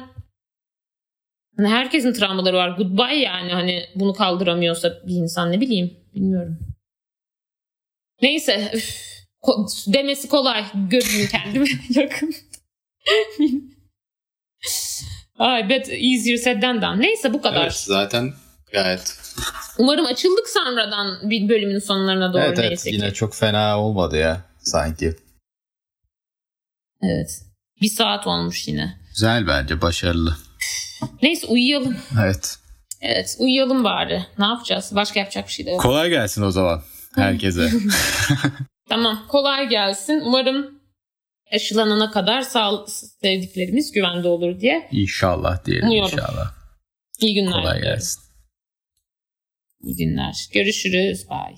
[1.57, 2.69] hani herkesin travmaları var.
[2.77, 6.59] Goodbye yani hani bunu kaldıramıyorsa bir insan ne bileyim bilmiyorum.
[8.23, 9.01] Neyse üf,
[9.87, 10.65] demesi kolay.
[10.91, 12.35] Görün kendime yakın.
[15.43, 17.01] I bet easier said than done.
[17.01, 17.63] Neyse bu kadar.
[17.63, 18.33] Evet zaten
[18.73, 19.17] gayet
[19.79, 22.97] Umarım açıldık sonradan bir bölümün sonlarına doğru evet evet neyse ki.
[22.97, 25.17] yine çok fena olmadı ya sanki.
[27.03, 27.43] Evet.
[27.83, 28.99] Bir saat olmuş yine.
[29.09, 30.37] Güzel bence başarılı.
[31.23, 31.97] Neyse uyuyalım.
[32.23, 32.59] Evet.
[33.01, 34.23] Evet uyuyalım bari.
[34.39, 34.91] Ne yapacağız?
[34.95, 35.81] Başka yapacak bir şey de yok.
[35.81, 36.83] Kolay gelsin o zaman
[37.15, 37.71] herkese.
[38.89, 40.21] Tamam kolay gelsin.
[40.25, 40.82] Umarım
[41.53, 42.87] aşılanana kadar sağ
[43.23, 44.89] sevdiklerimiz güvende olur diye.
[44.93, 46.19] inşallah diyelim Umuyorum.
[46.19, 46.55] inşallah.
[47.21, 47.53] İyi günler.
[47.53, 48.23] Kolay gelsin.
[49.83, 50.35] İyi günler.
[50.55, 51.27] Görüşürüz.
[51.31, 51.57] Bye.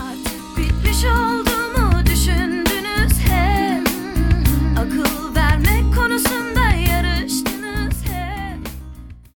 [0.00, 1.35] Artık bitmiş olmalı